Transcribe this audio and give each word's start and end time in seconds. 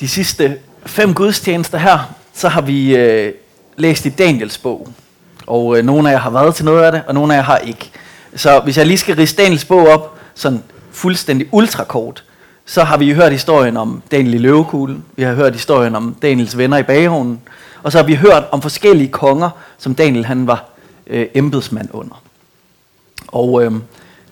de 0.00 0.08
sidste 0.08 0.58
fem 0.86 1.14
gudstjenester 1.14 1.78
her, 1.78 2.14
så 2.34 2.48
har 2.48 2.60
vi 2.60 2.96
øh, 2.96 3.32
læst 3.76 4.06
i 4.06 4.08
Daniels 4.08 4.58
bog. 4.58 4.88
Og 5.46 5.78
øh, 5.78 5.84
nogle 5.84 6.08
af 6.08 6.12
jer 6.12 6.20
har 6.20 6.30
været 6.30 6.54
til 6.54 6.64
noget 6.64 6.82
af 6.82 6.92
det, 6.92 7.02
og 7.06 7.14
nogle 7.14 7.34
af 7.34 7.38
jer 7.38 7.44
har 7.44 7.58
ikke. 7.58 7.90
Så 8.36 8.60
hvis 8.60 8.78
jeg 8.78 8.86
lige 8.86 8.98
skal 8.98 9.16
rise 9.16 9.36
Daniels 9.36 9.64
bog 9.64 9.88
op, 9.88 10.18
sådan 10.34 10.62
fuldstændig 10.92 11.48
ultrakort, 11.52 12.24
så 12.66 12.84
har 12.84 12.96
vi 12.96 13.12
hørt 13.12 13.32
historien 13.32 13.76
om 13.76 14.02
Daniel 14.10 14.34
i 14.34 14.38
løvekuglen, 14.38 15.04
vi 15.16 15.22
har 15.22 15.34
hørt 15.34 15.52
historien 15.52 15.94
om 15.94 16.16
Daniels 16.22 16.58
venner 16.58 16.76
i 16.76 16.82
bagehovnen, 16.82 17.40
og 17.82 17.92
så 17.92 17.98
har 17.98 18.04
vi 18.04 18.14
hørt 18.14 18.44
om 18.50 18.62
forskellige 18.62 19.08
konger, 19.08 19.50
som 19.78 19.94
Daniel 19.94 20.24
han 20.24 20.46
var 20.46 20.64
øh, 21.06 21.26
embedsmand 21.34 21.88
under. 21.92 22.22
Og 23.28 23.64
øh, 23.64 23.72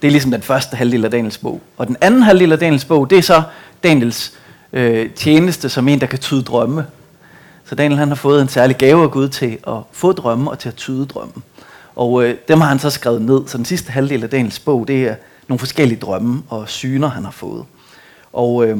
det 0.02 0.08
er 0.08 0.12
ligesom 0.12 0.30
den 0.30 0.42
første 0.42 0.76
halvdel 0.76 1.04
af 1.04 1.10
Daniels 1.10 1.38
bog. 1.38 1.60
Og 1.76 1.86
den 1.86 1.96
anden 2.00 2.22
halvdel 2.22 2.52
af 2.52 2.58
Daniels 2.58 2.84
bog, 2.84 3.10
det 3.10 3.18
er 3.18 3.22
så 3.22 3.42
Daniels 3.82 4.32
øh, 4.76 5.10
tjeneste 5.10 5.68
som 5.68 5.88
en, 5.88 6.00
der 6.00 6.06
kan 6.06 6.18
tyde 6.18 6.42
drømme. 6.42 6.86
Så 7.64 7.74
Daniel 7.74 7.98
han 7.98 8.08
har 8.08 8.14
fået 8.14 8.42
en 8.42 8.48
særlig 8.48 8.76
gave 8.76 9.02
af 9.02 9.10
Gud 9.10 9.28
til 9.28 9.58
at 9.66 9.76
få 9.92 10.12
drømme 10.12 10.50
og 10.50 10.58
til 10.58 10.68
at 10.68 10.74
tyde 10.74 11.06
drømme. 11.06 11.34
Og 11.96 12.24
øh, 12.24 12.36
dem 12.48 12.60
har 12.60 12.68
han 12.68 12.78
så 12.78 12.90
skrevet 12.90 13.22
ned. 13.22 13.40
Så 13.46 13.56
den 13.56 13.64
sidste 13.64 13.92
halvdel 13.92 14.22
af 14.22 14.30
Daniels 14.30 14.58
bog, 14.58 14.88
det 14.88 15.02
er 15.02 15.14
nogle 15.48 15.58
forskellige 15.58 15.98
drømme 16.00 16.42
og 16.48 16.68
syner, 16.68 17.08
han 17.08 17.24
har 17.24 17.30
fået. 17.30 17.64
Og 18.32 18.66
øh, 18.66 18.76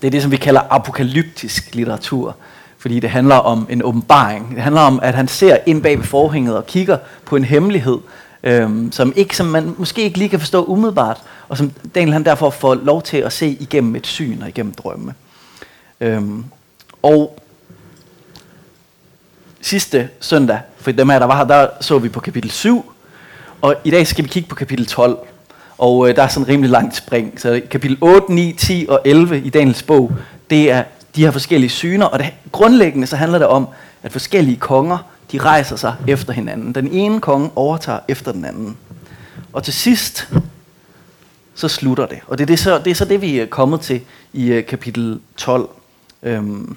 det 0.00 0.06
er 0.06 0.10
det, 0.10 0.22
som 0.22 0.30
vi 0.30 0.36
kalder 0.36 0.60
apokalyptisk 0.70 1.74
litteratur. 1.74 2.36
Fordi 2.78 3.00
det 3.00 3.10
handler 3.10 3.34
om 3.34 3.66
en 3.70 3.82
åbenbaring. 3.82 4.54
Det 4.54 4.62
handler 4.62 4.80
om, 4.80 5.00
at 5.02 5.14
han 5.14 5.28
ser 5.28 5.56
ind 5.66 5.82
bag 5.82 5.98
ved 5.98 6.04
forhænget 6.04 6.56
og 6.56 6.66
kigger 6.66 6.98
på 7.24 7.36
en 7.36 7.44
hemmelighed, 7.44 7.98
øhm, 8.44 8.92
som, 8.92 9.12
ikke, 9.16 9.36
som 9.36 9.46
man 9.46 9.74
måske 9.78 10.02
ikke 10.02 10.18
lige 10.18 10.28
kan 10.28 10.40
forstå 10.40 10.64
umiddelbart, 10.64 11.22
og 11.48 11.58
som 11.58 11.72
Daniel 11.94 12.12
han 12.12 12.24
derfor 12.24 12.50
får 12.50 12.74
lov 12.74 13.02
til 13.02 13.16
at 13.16 13.32
se 13.32 13.56
igennem 13.60 13.96
et 13.96 14.06
syn 14.06 14.42
og 14.42 14.48
igennem 14.48 14.74
drømme. 14.74 15.14
Øhm, 16.00 16.44
og 17.02 17.38
sidste 19.60 20.08
søndag, 20.20 20.60
for 20.76 20.92
dem 20.92 21.08
her, 21.08 21.18
der 21.18 21.26
var 21.26 21.36
her, 21.36 21.44
der 21.44 21.68
så 21.80 21.98
vi 21.98 22.08
på 22.08 22.20
kapitel 22.20 22.50
7, 22.50 22.92
og 23.60 23.74
i 23.84 23.90
dag 23.90 24.06
skal 24.06 24.24
vi 24.24 24.28
kigge 24.28 24.48
på 24.48 24.54
kapitel 24.54 24.86
12. 24.86 25.18
Og 25.78 26.08
øh, 26.08 26.16
der 26.16 26.22
er 26.22 26.28
sådan 26.28 26.44
en 26.44 26.48
rimelig 26.48 26.70
langt 26.70 26.96
spring. 26.96 27.40
Så 27.40 27.62
kapitel 27.70 27.98
8, 28.00 28.32
9, 28.32 28.52
10 28.52 28.86
og 28.88 29.00
11 29.04 29.40
i 29.40 29.50
Daniels 29.50 29.82
bog, 29.82 30.12
det 30.50 30.70
er 30.70 30.84
de 31.16 31.24
her 31.24 31.30
forskellige 31.30 31.70
syner, 31.70 32.06
og 32.06 32.18
det, 32.18 32.32
grundlæggende 32.52 33.06
så 33.06 33.16
handler 33.16 33.38
det 33.38 33.46
om, 33.46 33.68
at 34.02 34.12
forskellige 34.12 34.56
konger, 34.56 34.98
de 35.32 35.38
rejser 35.38 35.76
sig 35.76 35.96
efter 36.08 36.32
hinanden. 36.32 36.74
Den 36.74 36.88
ene 36.88 37.20
konge 37.20 37.50
overtager 37.56 38.00
efter 38.08 38.32
den 38.32 38.44
anden. 38.44 38.76
Og 39.52 39.62
til 39.62 39.74
sidst, 39.74 40.28
så 41.54 41.68
slutter 41.68 42.06
det. 42.06 42.18
Og 42.26 42.38
det 42.38 42.44
er, 42.44 42.46
det, 42.46 42.58
så, 42.58 42.78
det 42.78 42.90
er 42.90 42.94
så 42.94 43.04
det, 43.04 43.20
vi 43.20 43.38
er 43.38 43.46
kommet 43.46 43.80
til 43.80 44.00
i 44.32 44.58
uh, 44.58 44.64
kapitel 44.64 45.20
12. 45.36 45.68
Øhm, 46.22 46.76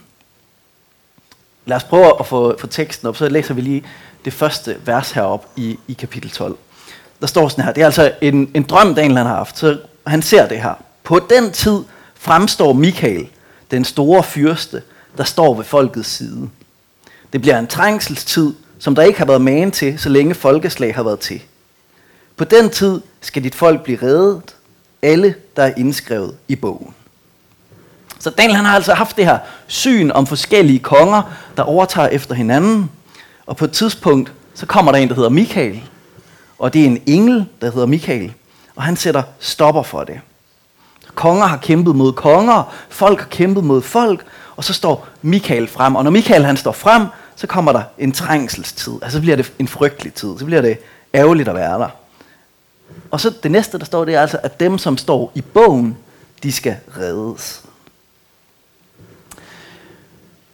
lad 1.65 1.77
os 1.77 1.83
prøve 1.83 2.19
at 2.19 2.25
få, 2.25 2.55
få 2.59 2.67
teksten 2.67 3.07
op, 3.07 3.17
så 3.17 3.29
læser 3.29 3.53
vi 3.53 3.61
lige 3.61 3.83
det 4.25 4.33
første 4.33 4.77
vers 4.85 5.11
herop 5.11 5.47
i, 5.55 5.79
i 5.87 5.93
kapitel 5.93 6.29
12. 6.31 6.57
Der 7.21 7.27
står 7.27 7.47
sådan 7.47 7.63
her, 7.65 7.73
det 7.73 7.81
er 7.81 7.85
altså 7.85 8.11
en, 8.21 8.51
en 8.53 8.63
drøm, 8.63 8.95
Daniel 8.95 9.17
han 9.17 9.25
har 9.25 9.35
haft, 9.35 9.57
så 9.57 9.79
han 10.07 10.21
ser 10.21 10.47
det 10.47 10.61
her. 10.61 10.73
På 11.03 11.19
den 11.29 11.51
tid 11.51 11.83
fremstår 12.15 12.73
Michael, 12.73 13.27
den 13.71 13.85
store 13.85 14.23
fyrste, 14.23 14.81
der 15.17 15.23
står 15.23 15.53
ved 15.53 15.63
folkets 15.63 16.09
side. 16.09 16.49
Det 17.33 17.41
bliver 17.41 17.59
en 17.59 17.67
trængselstid, 17.67 18.53
som 18.79 18.95
der 18.95 19.03
ikke 19.03 19.19
har 19.19 19.25
været 19.25 19.41
magen 19.41 19.71
til, 19.71 19.99
så 19.99 20.09
længe 20.09 20.35
folkeslag 20.35 20.95
har 20.95 21.03
været 21.03 21.19
til. 21.19 21.41
På 22.37 22.43
den 22.43 22.69
tid 22.69 23.01
skal 23.21 23.43
dit 23.43 23.55
folk 23.55 23.83
blive 23.83 23.99
reddet, 24.03 24.55
alle 25.01 25.35
der 25.55 25.63
er 25.63 25.73
indskrevet 25.77 26.35
i 26.47 26.55
bogen. 26.55 26.93
Så 28.19 28.29
Daniel 28.29 28.55
han 28.55 28.65
har 28.65 28.75
altså 28.75 28.93
haft 28.93 29.17
det 29.17 29.25
her 29.25 29.39
syn 29.67 30.11
om 30.11 30.27
forskellige 30.27 30.79
konger, 30.79 31.21
der 31.57 31.63
overtager 31.63 32.07
efter 32.07 32.35
hinanden. 32.35 32.89
Og 33.45 33.57
på 33.57 33.65
et 33.65 33.71
tidspunkt, 33.71 34.33
så 34.53 34.65
kommer 34.65 34.91
der 34.91 34.99
en, 34.99 35.09
der 35.09 35.15
hedder 35.15 35.29
Michael. 35.29 35.83
Og 36.59 36.73
det 36.73 36.81
er 36.81 36.85
en 36.85 37.01
engel, 37.05 37.45
der 37.61 37.71
hedder 37.71 37.87
Michael. 37.87 38.33
Og 38.75 38.83
han 38.83 38.95
sætter 38.95 39.23
stopper 39.39 39.83
for 39.83 40.03
det. 40.03 40.19
Konger 41.15 41.45
har 41.45 41.57
kæmpet 41.57 41.95
mod 41.95 42.13
konger, 42.13 42.73
folk 42.89 43.19
har 43.19 43.27
kæmpet 43.27 43.63
mod 43.63 43.81
folk, 43.81 44.25
og 44.57 44.63
så 44.63 44.73
står 44.73 45.07
Michael 45.21 45.67
frem. 45.67 45.95
Og 45.95 46.03
når 46.03 46.11
Michael 46.11 46.45
han 46.45 46.57
står 46.57 46.71
frem, 46.71 47.05
så 47.35 47.47
kommer 47.47 47.71
der 47.71 47.81
en 47.97 48.11
trængselstid. 48.11 48.93
Altså 49.01 49.17
så 49.17 49.21
bliver 49.21 49.35
det 49.35 49.53
en 49.59 49.67
frygtelig 49.67 50.13
tid. 50.13 50.39
Så 50.39 50.45
bliver 50.45 50.61
det 50.61 50.77
ærgerligt 51.13 51.49
at 51.49 51.55
være 51.55 51.79
der. 51.79 51.89
Og 53.11 53.19
så 53.19 53.33
det 53.43 53.51
næste, 53.51 53.79
der 53.79 53.85
står, 53.85 54.05
det 54.05 54.15
er 54.15 54.21
altså, 54.21 54.39
at 54.43 54.59
dem, 54.59 54.77
som 54.77 54.97
står 54.97 55.31
i 55.35 55.41
bogen, 55.41 55.97
de 56.43 56.51
skal 56.51 56.75
reddes. 56.97 57.63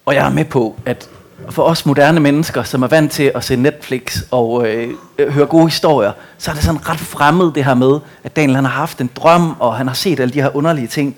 Og 0.06 0.16
jeg 0.16 0.25
er 0.25 0.31
med 0.31 0.46
på, 0.46 0.75
at 0.86 1.09
for 1.50 1.63
os 1.63 1.86
moderne 1.86 2.19
mennesker, 2.19 2.63
som 2.63 2.84
er 2.84 2.88
vant 2.88 3.12
til 3.12 3.31
at 3.36 3.44
se 3.44 3.56
Netflix 3.56 4.22
og 4.31 4.68
øh, 4.68 4.94
høre 5.30 5.46
gode 5.46 5.66
historier, 5.66 6.12
så 6.38 6.52
er 6.52 6.56
det 6.56 6.63
sådan 6.63 6.90
ret 6.90 7.00
fremmed 7.00 7.52
det 7.52 7.66
her 7.66 7.74
med, 7.74 8.00
at 8.24 8.36
Daniel 8.36 8.56
han 8.56 8.66
har 8.66 8.72
haft 8.72 9.02
en 9.02 9.09
drøm, 9.16 9.56
og 9.59 9.75
han 9.75 9.88
har 9.88 9.94
set 9.94 10.19
alle 10.19 10.34
de 10.34 10.42
her 10.42 10.56
underlige 10.56 10.88
ting. 10.88 11.16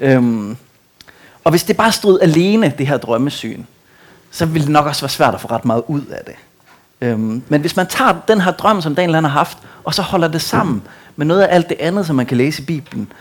Øhm, 0.00 0.56
og 1.46 1.50
hvis 1.50 1.64
det 1.64 1.76
bare 1.76 1.92
stod 1.92 2.20
alene, 2.20 2.74
det 2.78 2.86
her 2.86 2.96
drømmesyn, 2.96 3.64
så 4.30 4.46
ville 4.46 4.64
det 4.64 4.72
nok 4.72 4.86
også 4.86 5.02
være 5.02 5.08
svært 5.08 5.34
at 5.34 5.40
få 5.40 5.48
ret 5.48 5.64
meget 5.64 5.82
ud 5.88 6.04
af 6.04 6.24
det. 6.26 6.34
Øhm, 7.00 7.42
men 7.48 7.60
hvis 7.60 7.76
man 7.76 7.86
tager 7.86 8.14
den 8.28 8.40
her 8.40 8.50
drøm, 8.52 8.82
som 8.82 8.94
Daniel 8.94 9.14
han 9.14 9.24
har 9.24 9.30
haft, 9.30 9.58
og 9.84 9.94
så 9.94 10.02
holder 10.02 10.28
det 10.28 10.42
sammen 10.42 10.82
med 11.16 11.26
noget 11.26 11.42
af 11.42 11.54
alt 11.54 11.68
det 11.68 11.76
andet, 11.80 12.06
som 12.06 12.16
man 12.16 12.26
kan 12.26 12.36
læse 12.36 12.62
i 12.62 12.64
Bibelen, 12.64 13.12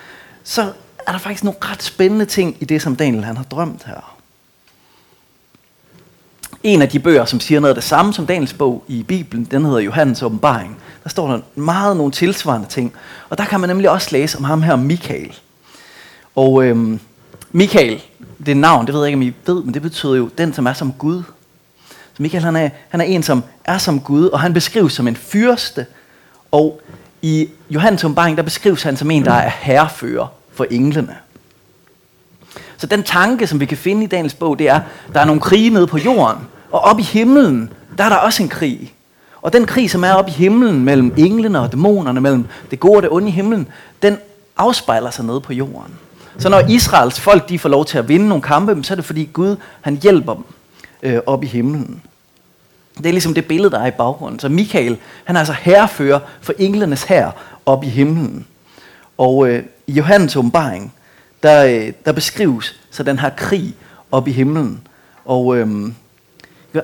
så 0.43 0.61
er 1.07 1.11
der 1.11 1.17
faktisk 1.17 1.43
nogle 1.43 1.59
ret 1.61 1.83
spændende 1.83 2.25
ting 2.25 2.57
i 2.59 2.65
det, 2.65 2.81
som 2.81 2.95
Daniel 2.95 3.23
han 3.23 3.37
har 3.37 3.43
drømt 3.43 3.83
her 3.85 4.15
en 6.63 6.81
af 6.81 6.89
de 6.89 6.99
bøger, 6.99 7.25
som 7.25 7.39
siger 7.39 7.59
noget 7.59 7.69
af 7.69 7.75
det 7.75 7.83
samme 7.83 8.13
som 8.13 8.27
Daniels 8.27 8.53
bog 8.53 8.83
i 8.87 9.03
Bibelen, 9.03 9.47
den 9.51 9.65
hedder 9.65 9.79
Johannes 9.79 10.23
åbenbaring. 10.23 10.77
Der 11.03 11.09
står 11.09 11.27
der 11.27 11.39
meget 11.55 11.97
nogle 11.97 12.11
tilsvarende 12.11 12.67
ting. 12.67 12.93
Og 13.29 13.37
der 13.37 13.45
kan 13.45 13.59
man 13.59 13.69
nemlig 13.69 13.89
også 13.89 14.09
læse 14.11 14.37
om 14.37 14.43
ham 14.43 14.61
her, 14.61 14.75
Michael. 14.75 15.39
Og 16.35 16.63
øhm, 16.63 16.99
Michael, 17.55 18.01
det 18.45 18.51
er 18.51 18.55
navn, 18.55 18.85
det 18.85 18.93
ved 18.93 19.01
jeg 19.01 19.07
ikke, 19.07 19.17
om 19.17 19.21
I 19.21 19.33
ved, 19.45 19.63
men 19.63 19.73
det 19.73 19.81
betyder 19.81 20.15
jo 20.15 20.29
den, 20.37 20.53
som 20.53 20.65
er 20.65 20.73
som 20.73 20.93
Gud. 20.93 21.23
Så 21.87 22.21
Michael, 22.21 22.43
han 22.43 22.55
er, 22.55 22.69
han 22.89 23.01
er 23.01 23.05
en, 23.05 23.23
som 23.23 23.43
er 23.65 23.77
som 23.77 23.99
Gud, 23.99 24.27
og 24.27 24.39
han 24.39 24.53
beskrives 24.53 24.93
som 24.93 25.07
en 25.07 25.15
fyrste. 25.15 25.85
Og 26.51 26.81
i 27.21 27.49
Johannes 27.69 28.03
åbenbaring, 28.03 28.37
der 28.37 28.43
beskrives 28.43 28.83
han 28.83 28.97
som 28.97 29.11
en, 29.11 29.25
der 29.25 29.33
er 29.33 29.49
herrefører 29.49 30.27
for 30.53 30.65
englene. 30.71 31.15
Så 32.77 32.87
den 32.87 33.03
tanke, 33.03 33.47
som 33.47 33.59
vi 33.59 33.65
kan 33.65 33.77
finde 33.77 34.03
i 34.03 34.07
Daniels 34.07 34.33
bog, 34.33 34.59
det 34.59 34.69
er, 34.69 34.79
der 35.13 35.19
er 35.19 35.25
nogle 35.25 35.41
krige 35.41 35.69
nede 35.69 35.87
på 35.87 35.97
jorden, 35.97 36.47
og 36.71 36.79
op 36.79 36.99
i 36.99 37.03
himlen, 37.03 37.73
der 37.97 38.03
er 38.03 38.09
der 38.09 38.15
også 38.15 38.43
en 38.43 38.49
krig. 38.49 38.93
Og 39.41 39.53
den 39.53 39.65
krig, 39.65 39.91
som 39.91 40.03
er 40.03 40.13
oppe 40.13 40.31
i 40.31 40.33
himlen 40.33 40.83
mellem 40.83 41.13
englene 41.17 41.59
og 41.59 41.71
dæmonerne, 41.71 42.21
mellem 42.21 42.45
det 42.71 42.79
gode 42.79 42.97
og 42.97 43.01
det 43.01 43.11
onde 43.11 43.27
i 43.27 43.31
himlen, 43.31 43.67
den 44.01 44.17
afspejler 44.57 45.09
sig 45.09 45.25
nede 45.25 45.41
på 45.41 45.53
jorden. 45.53 45.93
Så 46.37 46.49
når 46.49 46.59
Israels 46.59 47.19
folk 47.19 47.49
de 47.49 47.59
får 47.59 47.69
lov 47.69 47.85
til 47.85 47.97
at 47.97 48.07
vinde 48.07 48.27
nogle 48.27 48.41
kampe, 48.41 48.83
så 48.83 48.93
er 48.93 48.95
det 48.95 49.05
fordi 49.05 49.29
Gud 49.33 49.55
han 49.81 49.99
hjælper 50.03 50.33
dem 50.33 50.43
øh, 51.03 51.19
op 51.25 51.43
i 51.43 51.47
himlen. 51.47 52.01
Det 52.97 53.05
er 53.05 53.11
ligesom 53.11 53.33
det 53.33 53.45
billede, 53.45 53.71
der 53.71 53.79
er 53.79 53.87
i 53.87 53.91
baggrunden. 53.91 54.39
Så 54.39 54.49
Michael, 54.49 54.97
han 55.23 55.35
er 55.35 55.39
altså 55.39 55.55
herrefører 55.61 56.19
for 56.41 56.53
englenes 56.59 57.03
hær 57.03 57.31
op 57.65 57.83
i 57.83 57.87
himlen. 57.87 58.45
Og 59.17 59.49
øh, 59.49 59.63
i 59.87 59.91
Johannes 59.91 60.35
åbenbaring, 60.35 60.93
der, 61.43 61.65
øh, 61.65 61.93
der 62.05 62.11
beskrives 62.11 62.79
så 62.91 63.03
den 63.03 63.19
her 63.19 63.29
krig 63.29 63.75
op 64.11 64.27
i 64.27 64.31
himlen. 64.31 64.81
Og 65.25 65.57
øh, 65.57 65.91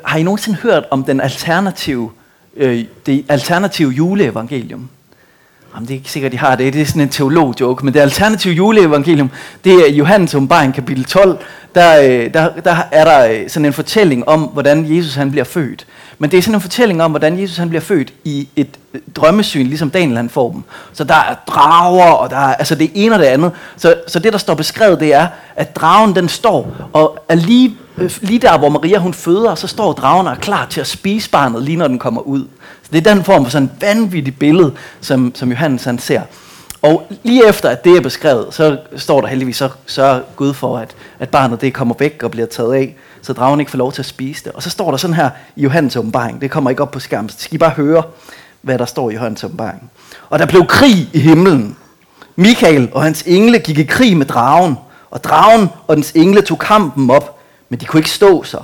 har 0.06 0.18
I 0.18 0.24
nogensinde 0.24 0.58
hørt 0.58 0.84
om 0.92 1.04
den 1.04 1.22
alternative, 1.22 2.12
øh, 2.56 2.86
det 3.06 3.26
alternative 3.30 3.90
juleevangelium? 3.92 4.90
Jamen, 5.76 5.88
det 5.88 5.94
er 5.94 5.98
ikke 5.98 6.12
sikkert, 6.12 6.32
de 6.32 6.38
har 6.38 6.56
det. 6.56 6.74
Det 6.74 6.82
er 6.82 6.86
sådan 6.86 7.02
en 7.02 7.10
teolog-joke. 7.10 7.86
Men 7.86 7.94
det 7.94 8.00
alternative 8.00 8.54
juleevangelium, 8.54 9.32
det 9.64 9.74
er 9.74 9.92
Johannes 9.92 10.36
åbenbaring 10.36 10.74
kapitel 10.74 11.06
12. 11.06 11.38
Der, 11.76 12.02
øh, 12.02 12.34
der, 12.34 12.50
der 12.66 12.76
er 12.92 13.06
der 13.06 13.32
øh, 13.32 13.50
sådan 13.50 13.66
en 13.66 13.74
fortælling 13.74 14.28
om, 14.28 14.42
hvordan 14.42 14.96
Jesus 14.96 15.16
han 15.16 15.32
bliver 15.32 15.44
født. 15.44 15.86
Men 16.22 16.32
det 16.32 16.38
er 16.38 16.42
sådan 16.42 16.56
en 16.56 16.62
fortælling 16.62 17.04
om, 17.04 17.12
hvordan 17.12 17.40
Jesus 17.40 17.58
han 17.58 17.70
bliver 17.70 17.82
født 17.82 18.14
i 18.24 18.48
et 18.56 18.80
øh, 18.94 19.02
drømmesyn, 19.16 19.68
ligesom 19.68 19.90
Daniel 19.90 20.18
han 20.18 20.30
får 20.30 20.52
dem. 20.52 20.64
Så 20.94 21.04
der 21.04 21.16
er 21.16 21.36
drager, 21.48 22.12
og 22.12 22.30
der 22.30 22.36
er 22.38 22.56
altså 22.56 22.76
det 22.76 22.92
ene 22.94 23.16
og 23.16 23.20
det 23.20 23.26
andet. 23.26 23.52
Så, 23.78 23.96
så 24.08 24.20
det, 24.20 24.34
der 24.34 24.40
står 24.40 24.54
beskrevet, 24.54 25.00
det 25.00 25.14
er, 25.14 25.28
at 25.56 25.76
dragen 25.76 26.16
den 26.16 26.30
står 26.30 26.76
og 26.94 27.26
er 27.30 27.36
lige 27.36 27.78
øh, 27.98 28.12
lige 28.22 28.40
der, 28.40 28.58
hvor 28.58 28.70
Maria 28.70 28.98
hun 28.98 29.14
føder, 29.14 29.56
så 29.56 29.68
står 29.68 29.94
dragen 29.94 30.28
og 30.28 30.34
er 30.34 30.38
klar 30.38 30.66
til 30.66 30.82
at 30.82 30.88
spise 30.88 31.30
barnet, 31.30 31.64
lige 31.64 31.78
når 31.78 31.88
den 31.88 32.00
kommer 32.00 32.22
ud. 32.22 32.48
Så 32.84 32.90
det 32.94 33.08
er 33.08 33.14
den 33.14 33.24
form 33.24 33.44
for 33.44 33.52
sådan 33.52 33.72
vanvittigt 33.82 34.40
billede, 34.40 34.74
som, 35.02 35.32
som 35.36 35.50
Johannes 35.50 35.84
han 35.84 36.00
ser. 36.00 36.22
Og 36.82 37.08
lige 37.24 37.48
efter, 37.48 37.70
at 37.70 37.84
det 37.84 37.98
er 37.98 38.02
beskrevet, 38.02 38.54
så 38.54 38.78
står 38.96 39.22
der 39.22 39.28
heldigvis, 39.28 39.58
så 39.58 39.70
sørger 39.86 40.22
Gud 40.36 40.54
for, 40.54 40.78
at, 40.78 40.96
at 41.20 41.30
barnet 41.30 41.62
det 41.62 41.74
kommer 41.74 41.96
væk 42.00 42.24
og 42.24 42.32
bliver 42.32 42.48
taget 42.48 42.74
af, 42.74 42.96
så 43.22 43.34
dragen 43.34 43.60
ikke 43.60 43.72
får 43.72 43.78
lov 43.78 43.92
til 43.92 44.02
at 44.02 44.06
spise 44.06 44.44
det. 44.44 44.52
Og 44.52 44.64
så 44.64 44.70
står 44.70 44.92
der 44.92 44.98
sådan 44.98 45.14
her 45.14 45.30
i 45.56 45.62
Johannes 45.62 45.96
åbenbaring, 45.96 46.42
det 46.42 46.52
kommer 46.52 46.70
ikke 46.70 46.82
op 46.82 46.92
på 46.92 47.00
skærmen, 47.00 47.30
så 47.30 47.36
skal 47.40 47.56
I 47.56 47.58
bare 47.58 47.70
høre, 47.70 48.04
hvad 48.62 48.80
der 48.80 48.86
står 48.86 49.10
i 49.10 49.14
Johannes 49.14 49.44
åbenbaring. 49.44 49.92
Og 50.30 50.40
der 50.40 50.46
blev 50.46 50.66
krig 50.66 51.10
i 51.14 51.20
himlen. 51.20 51.78
Michael 52.36 52.90
og 52.92 53.04
hans 53.04 53.24
engle 53.28 53.60
gik 53.60 53.78
i 53.78 53.84
krig 53.84 54.18
med 54.18 54.26
dragen, 54.26 54.76
Og 55.10 55.24
dragen 55.24 55.70
og 55.88 55.96
dens 55.96 56.12
engle 56.12 56.42
tog 56.42 56.60
kampen 56.60 57.10
op, 57.10 57.40
men 57.70 57.80
de 57.80 57.86
kunne 57.86 58.00
ikke 58.00 58.10
stå 58.10 58.44
sig. 58.44 58.64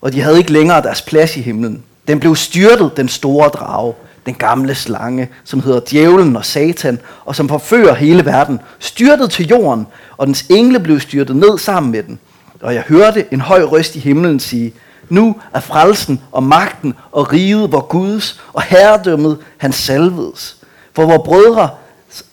Og 0.00 0.12
de 0.12 0.20
havde 0.20 0.38
ikke 0.38 0.52
længere 0.52 0.82
deres 0.82 1.02
plads 1.02 1.36
i 1.36 1.40
himlen. 1.40 1.84
Den 2.08 2.20
blev 2.20 2.36
styrtet, 2.36 2.96
den 2.96 3.08
store 3.08 3.48
drage, 3.48 3.94
den 4.26 4.34
gamle 4.34 4.74
slange, 4.74 5.28
som 5.44 5.60
hedder 5.60 5.80
djævlen 5.90 6.36
og 6.36 6.44
satan, 6.44 6.98
og 7.24 7.36
som 7.36 7.48
forfører 7.48 7.94
hele 7.94 8.24
verden, 8.24 8.60
styrtet 8.78 9.30
til 9.30 9.46
jorden, 9.46 9.86
og 10.16 10.26
dens 10.26 10.44
engle 10.50 10.80
blev 10.80 11.00
styrtet 11.00 11.36
ned 11.36 11.58
sammen 11.58 11.92
med 11.92 12.02
den. 12.02 12.18
Og 12.60 12.74
jeg 12.74 12.82
hørte 12.88 13.24
en 13.30 13.40
høj 13.40 13.62
røst 13.62 13.96
i 13.96 13.98
himlen 13.98 14.40
sige, 14.40 14.72
nu 15.08 15.36
er 15.52 15.60
frelsen 15.60 16.20
og 16.32 16.42
magten 16.42 16.94
og 17.12 17.32
riget 17.32 17.72
vor 17.72 17.80
Guds 17.80 18.40
og 18.52 18.62
herredømmet 18.62 19.38
hans 19.58 19.76
salvedes. 19.76 20.56
For 20.94 21.04
vores 21.06 21.22
brødre 21.24 21.70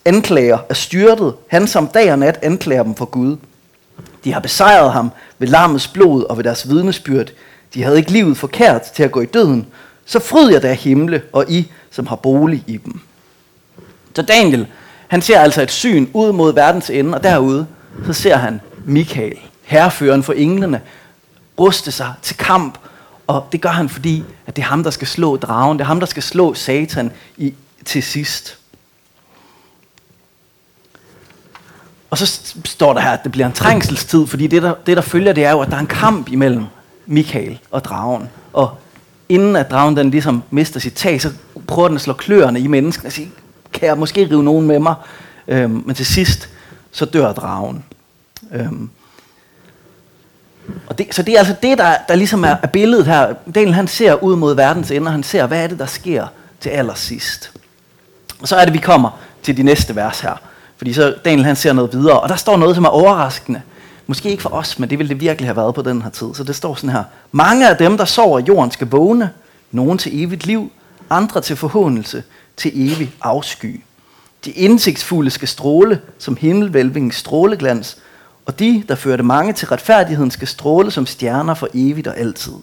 anklager 0.05 0.57
er 0.69 0.73
styrtet, 0.73 1.33
han 1.47 1.67
som 1.67 1.87
dag 1.87 2.11
og 2.11 2.19
nat 2.19 2.39
anklager 2.41 2.83
dem 2.83 2.95
for 2.95 3.05
Gud. 3.05 3.37
De 4.23 4.33
har 4.33 4.39
besejret 4.39 4.91
ham 4.91 5.11
ved 5.39 5.47
lammets 5.47 5.87
blod 5.87 6.23
og 6.23 6.37
ved 6.37 6.43
deres 6.43 6.69
vidnesbyrd. 6.69 7.27
De 7.73 7.83
havde 7.83 7.97
ikke 7.97 8.11
livet 8.11 8.37
forkert 8.37 8.81
til 8.81 9.03
at 9.03 9.11
gå 9.11 9.21
i 9.21 9.25
døden. 9.25 9.67
Så 10.05 10.19
fryd 10.19 10.51
jer 10.51 10.59
der 10.59 10.73
himle 10.73 11.21
og 11.33 11.45
I, 11.49 11.71
som 11.91 12.07
har 12.07 12.15
bolig 12.15 12.63
i 12.67 12.77
dem. 12.77 12.99
Så 14.15 14.21
Daniel, 14.21 14.67
han 15.07 15.21
ser 15.21 15.39
altså 15.39 15.61
et 15.61 15.71
syn 15.71 16.07
ud 16.13 16.31
mod 16.31 16.53
verdens 16.53 16.89
ende, 16.89 17.17
og 17.17 17.23
derude, 17.23 17.67
så 18.05 18.13
ser 18.13 18.35
han 18.35 18.61
Michael, 18.85 19.37
herreføren 19.61 20.23
for 20.23 20.33
englene, 20.33 20.81
ruste 21.59 21.91
sig 21.91 22.13
til 22.21 22.37
kamp. 22.37 22.77
Og 23.27 23.47
det 23.51 23.61
gør 23.61 23.69
han, 23.69 23.89
fordi 23.89 24.23
at 24.47 24.55
det 24.55 24.61
er 24.61 24.65
ham, 24.65 24.83
der 24.83 24.89
skal 24.89 25.07
slå 25.07 25.37
dragen. 25.37 25.77
Det 25.77 25.83
er 25.83 25.87
ham, 25.87 25.99
der 25.99 26.07
skal 26.07 26.23
slå 26.23 26.53
Satan 26.53 27.11
i, 27.37 27.53
til 27.85 28.03
sidst. 28.03 28.57
Og 32.09 32.17
så 32.17 32.55
står 32.65 32.93
der 32.93 33.01
her, 33.01 33.11
at 33.11 33.23
det 33.23 33.31
bliver 33.31 33.47
en 33.47 33.53
trængselstid, 33.53 34.27
fordi 34.27 34.47
det 34.47 34.63
der, 34.63 34.73
det, 34.85 34.97
der 34.97 35.03
følger, 35.03 35.33
det 35.33 35.45
er 35.45 35.51
jo, 35.51 35.59
at 35.59 35.69
der 35.69 35.75
er 35.75 35.79
en 35.79 35.87
kamp 35.87 36.29
imellem 36.29 36.65
Michael 37.05 37.59
og 37.71 37.85
dragen. 37.85 38.29
Og 38.53 38.77
inden 39.29 39.55
at 39.55 39.71
dragen 39.71 39.97
den 39.97 40.11
ligesom 40.11 40.43
mister 40.49 40.79
sit 40.79 40.93
tag, 40.93 41.21
så 41.21 41.31
prøver 41.71 41.87
den 41.87 41.97
at 41.97 42.01
slå 42.01 42.13
kløerne 42.13 42.59
i 42.59 42.67
menneskene 42.67 43.07
og 43.07 43.11
sige, 43.11 43.31
kan 43.73 43.87
jeg 43.87 43.97
måske 43.97 44.25
rive 44.25 44.43
nogen 44.43 44.67
med 44.67 44.79
mig? 44.79 44.95
Øhm, 45.47 45.83
men 45.85 45.95
til 45.95 46.05
sidst, 46.05 46.49
så 46.91 47.05
dør 47.05 47.33
dragen. 47.33 47.83
Øhm, 48.53 48.89
og 50.87 50.97
det, 50.97 51.15
så 51.15 51.23
det 51.23 51.33
er 51.33 51.39
altså 51.39 51.55
det, 51.63 51.77
der, 51.77 51.95
der 52.07 52.15
ligesom 52.15 52.43
er, 52.43 52.55
er 52.63 52.67
billedet 52.67 53.05
her. 53.05 53.33
Daniel 53.55 53.73
han 53.73 53.87
ser 53.87 54.23
ud 54.23 54.35
mod 54.35 54.55
verdens 54.55 54.91
ende, 54.91 55.07
og 55.07 55.11
han 55.11 55.23
ser, 55.23 55.47
hvad 55.47 55.63
er 55.63 55.67
det, 55.67 55.79
der 55.79 55.85
sker 55.85 56.27
til 56.59 56.69
allersidst. 56.69 57.51
Og 58.41 58.47
så 58.47 58.55
er 58.55 58.65
det, 58.65 58.73
vi 58.73 58.79
kommer 58.79 59.19
til 59.43 59.57
de 59.57 59.63
næste 59.63 59.95
vers 59.95 60.19
her. 60.19 60.41
Fordi 60.77 60.93
så 60.93 61.15
Daniel 61.25 61.45
han 61.45 61.55
ser 61.55 61.73
noget 61.73 61.93
videre, 61.93 62.19
og 62.19 62.29
der 62.29 62.35
står 62.35 62.57
noget, 62.57 62.75
som 62.75 62.85
er 62.85 62.89
overraskende. 62.89 63.61
Måske 64.07 64.29
ikke 64.29 64.43
for 64.43 64.49
os, 64.49 64.79
men 64.79 64.89
det 64.89 64.99
ville 64.99 65.09
det 65.09 65.21
virkelig 65.21 65.47
have 65.47 65.55
været 65.55 65.75
på 65.75 65.81
den 65.81 66.01
her 66.01 66.09
tid. 66.09 66.33
Så 66.33 66.43
det 66.43 66.55
står 66.55 66.75
sådan 66.75 66.89
her. 66.89 67.03
Mange 67.31 67.69
af 67.69 67.77
dem, 67.77 67.97
der 67.97 68.05
sover 68.05 68.39
i 68.39 68.43
jorden, 68.43 68.71
skal 68.71 68.87
vågne. 68.87 69.29
Nogen 69.71 69.97
til 69.97 70.23
evigt 70.23 70.45
liv, 70.45 70.71
andre 71.11 71.41
til 71.41 71.55
forhåndelse, 71.55 72.23
til 72.57 72.71
evig 72.75 73.13
afsky. 73.21 73.81
De 74.45 74.51
indsigtsfulde 74.51 75.31
skal 75.31 75.47
stråle 75.47 76.01
som 76.17 76.37
himmelvælvingens 76.37 77.15
stråleglans, 77.15 77.97
og 78.45 78.59
de, 78.59 78.83
der 78.87 78.95
førte 78.95 79.23
mange 79.23 79.53
til 79.53 79.67
retfærdigheden, 79.67 80.31
skal 80.31 80.47
stråle 80.47 80.91
som 80.91 81.05
stjerner 81.05 81.53
for 81.53 81.67
evigt 81.73 82.07
og 82.07 82.17
altid. 82.17 82.53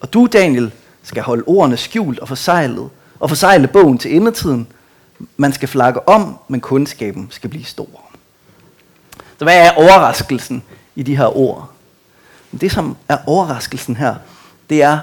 Og 0.00 0.12
du, 0.12 0.28
Daniel, 0.32 0.72
skal 1.02 1.22
holde 1.22 1.44
ordene 1.46 1.76
skjult 1.76 2.18
og 2.18 2.28
forsejlet, 2.28 2.88
og 3.20 3.28
forsejle 3.28 3.66
bogen 3.66 3.98
til 3.98 4.16
endetiden. 4.16 4.66
Man 5.36 5.52
skal 5.52 5.68
flakke 5.68 6.08
om, 6.08 6.38
men 6.48 6.60
kundskaben 6.60 7.28
skal 7.30 7.50
blive 7.50 7.64
stor. 7.64 7.88
Så 9.38 9.44
hvad 9.44 9.66
er 9.66 9.70
overraskelsen 9.70 10.62
i 10.94 11.02
de 11.02 11.16
her 11.16 11.36
ord? 11.36 11.70
Det, 12.60 12.72
som 12.72 12.96
er 13.08 13.18
overraskelsen 13.26 13.96
her, 13.96 14.14
det 14.70 14.82
er, 14.82 14.98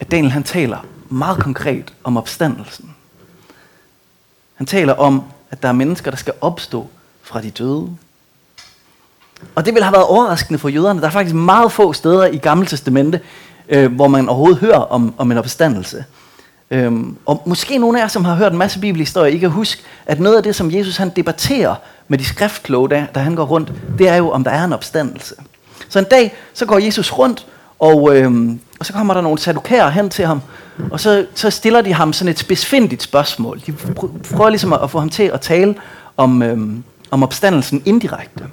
at 0.00 0.10
Daniel 0.10 0.32
han 0.32 0.42
taler 0.42 0.78
meget 1.08 1.38
konkret 1.38 1.92
om 2.04 2.16
opstandelsen. 2.16 2.94
Han 4.54 4.66
taler 4.66 4.92
om, 4.92 5.22
at 5.50 5.62
der 5.62 5.68
er 5.68 5.72
mennesker, 5.72 6.10
der 6.10 6.18
skal 6.18 6.34
opstå 6.40 6.88
fra 7.22 7.40
de 7.40 7.50
døde. 7.50 7.90
Og 9.54 9.66
det 9.66 9.74
vil 9.74 9.82
have 9.82 9.92
været 9.92 10.06
overraskende 10.06 10.58
for 10.58 10.68
jøderne. 10.68 11.00
Der 11.00 11.06
er 11.06 11.10
faktisk 11.10 11.34
meget 11.34 11.72
få 11.72 11.92
steder 11.92 12.26
i 12.26 12.36
Gamle 12.36 12.66
Testamente, 12.66 13.20
øh, 13.68 13.92
hvor 13.92 14.08
man 14.08 14.28
overhovedet 14.28 14.58
hører 14.58 14.78
om, 14.78 15.14
om 15.18 15.32
en 15.32 15.38
opstandelse. 15.38 16.04
Øhm, 16.70 17.16
og 17.26 17.42
måske 17.46 17.78
nogle 17.78 17.98
af 17.98 18.02
jer, 18.02 18.08
som 18.08 18.24
har 18.24 18.34
hørt 18.34 18.52
en 18.52 18.58
masse 18.58 18.80
bibelhistorier, 18.80 19.34
I 19.34 19.38
kan 19.38 19.50
huske, 19.50 19.82
at 20.06 20.20
noget 20.20 20.36
af 20.36 20.42
det, 20.42 20.54
som 20.54 20.70
Jesus 20.70 20.96
han 20.96 21.10
debatterer 21.16 21.74
med 22.08 22.18
de 22.18 22.24
skriftkloge, 22.24 22.88
da, 22.88 23.06
da 23.14 23.20
han 23.20 23.34
går 23.34 23.44
rundt, 23.44 23.72
det 23.98 24.08
er 24.08 24.16
jo, 24.16 24.30
om 24.30 24.44
der 24.44 24.50
er 24.50 24.64
en 24.64 24.72
opstandelse. 24.72 25.34
Så 25.88 25.98
en 25.98 26.04
dag, 26.04 26.34
så 26.54 26.66
går 26.66 26.78
Jesus 26.78 27.12
rundt, 27.12 27.46
og, 27.84 28.16
øhm, 28.16 28.60
og 28.80 28.86
så 28.86 28.92
kommer 28.92 29.14
der 29.14 29.20
nogle 29.20 29.38
sadukærer 29.38 29.90
hen 29.90 30.10
til 30.10 30.26
ham, 30.26 30.40
og 30.90 31.00
så, 31.00 31.26
så 31.34 31.50
stiller 31.50 31.80
de 31.80 31.92
ham 31.92 32.12
sådan 32.12 32.30
et 32.30 32.38
specifikt 32.38 33.02
spørgsmål. 33.02 33.60
De 33.66 33.72
prøver 34.34 34.48
ligesom 34.50 34.72
at, 34.72 34.82
at 34.82 34.90
få 34.90 34.98
ham 34.98 35.08
til 35.08 35.22
at 35.22 35.40
tale 35.40 35.74
om, 36.16 36.42
øhm, 36.42 36.84
om 37.10 37.22
opstandelsen 37.22 37.82
indirekte. 37.84 38.44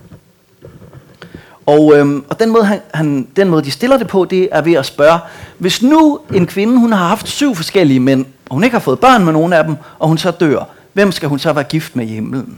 Og, 1.66 1.98
øhm, 1.98 2.26
og 2.30 2.40
den, 2.40 2.50
måde, 2.50 2.66
han, 2.66 2.80
han, 2.94 3.28
den 3.36 3.50
måde, 3.50 3.64
de 3.64 3.72
stiller 3.72 3.98
det 3.98 4.08
på, 4.08 4.26
det 4.26 4.50
er 4.52 4.62
ved 4.62 4.74
at 4.74 4.86
spørge, 4.86 5.20
hvis 5.58 5.82
nu 5.82 6.20
en 6.34 6.48
kvinde, 6.48 6.80
hun 6.80 6.92
har 6.92 7.08
haft 7.08 7.28
syv 7.28 7.56
forskellige 7.56 8.00
mænd, 8.00 8.26
og 8.50 8.54
hun 8.54 8.64
ikke 8.64 8.74
har 8.74 8.80
fået 8.80 9.00
børn 9.00 9.26
med 9.26 9.34
nogen 9.34 9.54
af 9.54 9.64
dem, 9.64 9.76
og 10.00 10.08
hun 10.08 10.18
så 10.18 10.32
dør, 10.32 10.68
hvem 10.94 11.12
skal 11.12 11.30
hun 11.30 11.40
så 11.40 11.54
være 11.54 11.64
gift 11.64 11.96
med 11.96 12.06
i 12.06 12.14
himlen? 12.14 12.58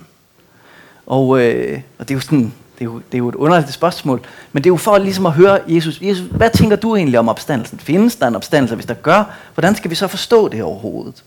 Og, 1.07 1.41
øh, 1.41 1.81
og 1.99 2.07
det 2.07 2.13
er 2.13 2.17
jo 2.17 2.21
sådan, 2.21 2.53
det 2.79 2.81
er 2.81 2.85
jo, 2.85 2.97
det 2.97 3.13
er 3.13 3.17
jo 3.17 3.29
et 3.29 3.35
underligt 3.35 3.73
spørgsmål, 3.73 4.21
men 4.51 4.63
det 4.63 4.69
er 4.69 4.71
jo 4.71 4.77
for 4.77 4.97
ligesom 4.97 5.25
at 5.25 5.31
høre 5.31 5.59
Jesus, 5.67 6.01
Jesus, 6.01 6.25
hvad 6.31 6.49
tænker 6.49 6.75
du 6.75 6.95
egentlig 6.95 7.19
om 7.19 7.29
opstandelsen? 7.29 7.79
Findes 7.79 8.15
der 8.15 8.27
en 8.27 8.35
opstandelse? 8.35 8.75
Hvis 8.75 8.85
der 8.85 8.93
gør, 8.93 9.23
hvordan 9.53 9.75
skal 9.75 9.91
vi 9.91 9.95
så 9.95 10.07
forstå 10.07 10.47
det 10.47 10.63
overhovedet? 10.63 11.23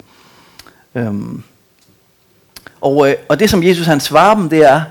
Øhm, 0.94 1.42
og, 2.80 3.10
øh, 3.10 3.14
og 3.28 3.40
det 3.40 3.50
som 3.50 3.62
Jesus 3.62 3.86
han 3.86 4.00
svarer 4.00 4.34
dem, 4.34 4.48
det 4.48 4.64
er, 4.64 4.82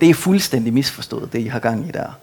det 0.00 0.10
er 0.10 0.14
fuldstændig 0.14 0.72
misforstået, 0.72 1.32
det 1.32 1.38
I 1.38 1.46
har 1.46 1.58
gang 1.58 1.88
i 1.88 1.90
der. 1.90 2.18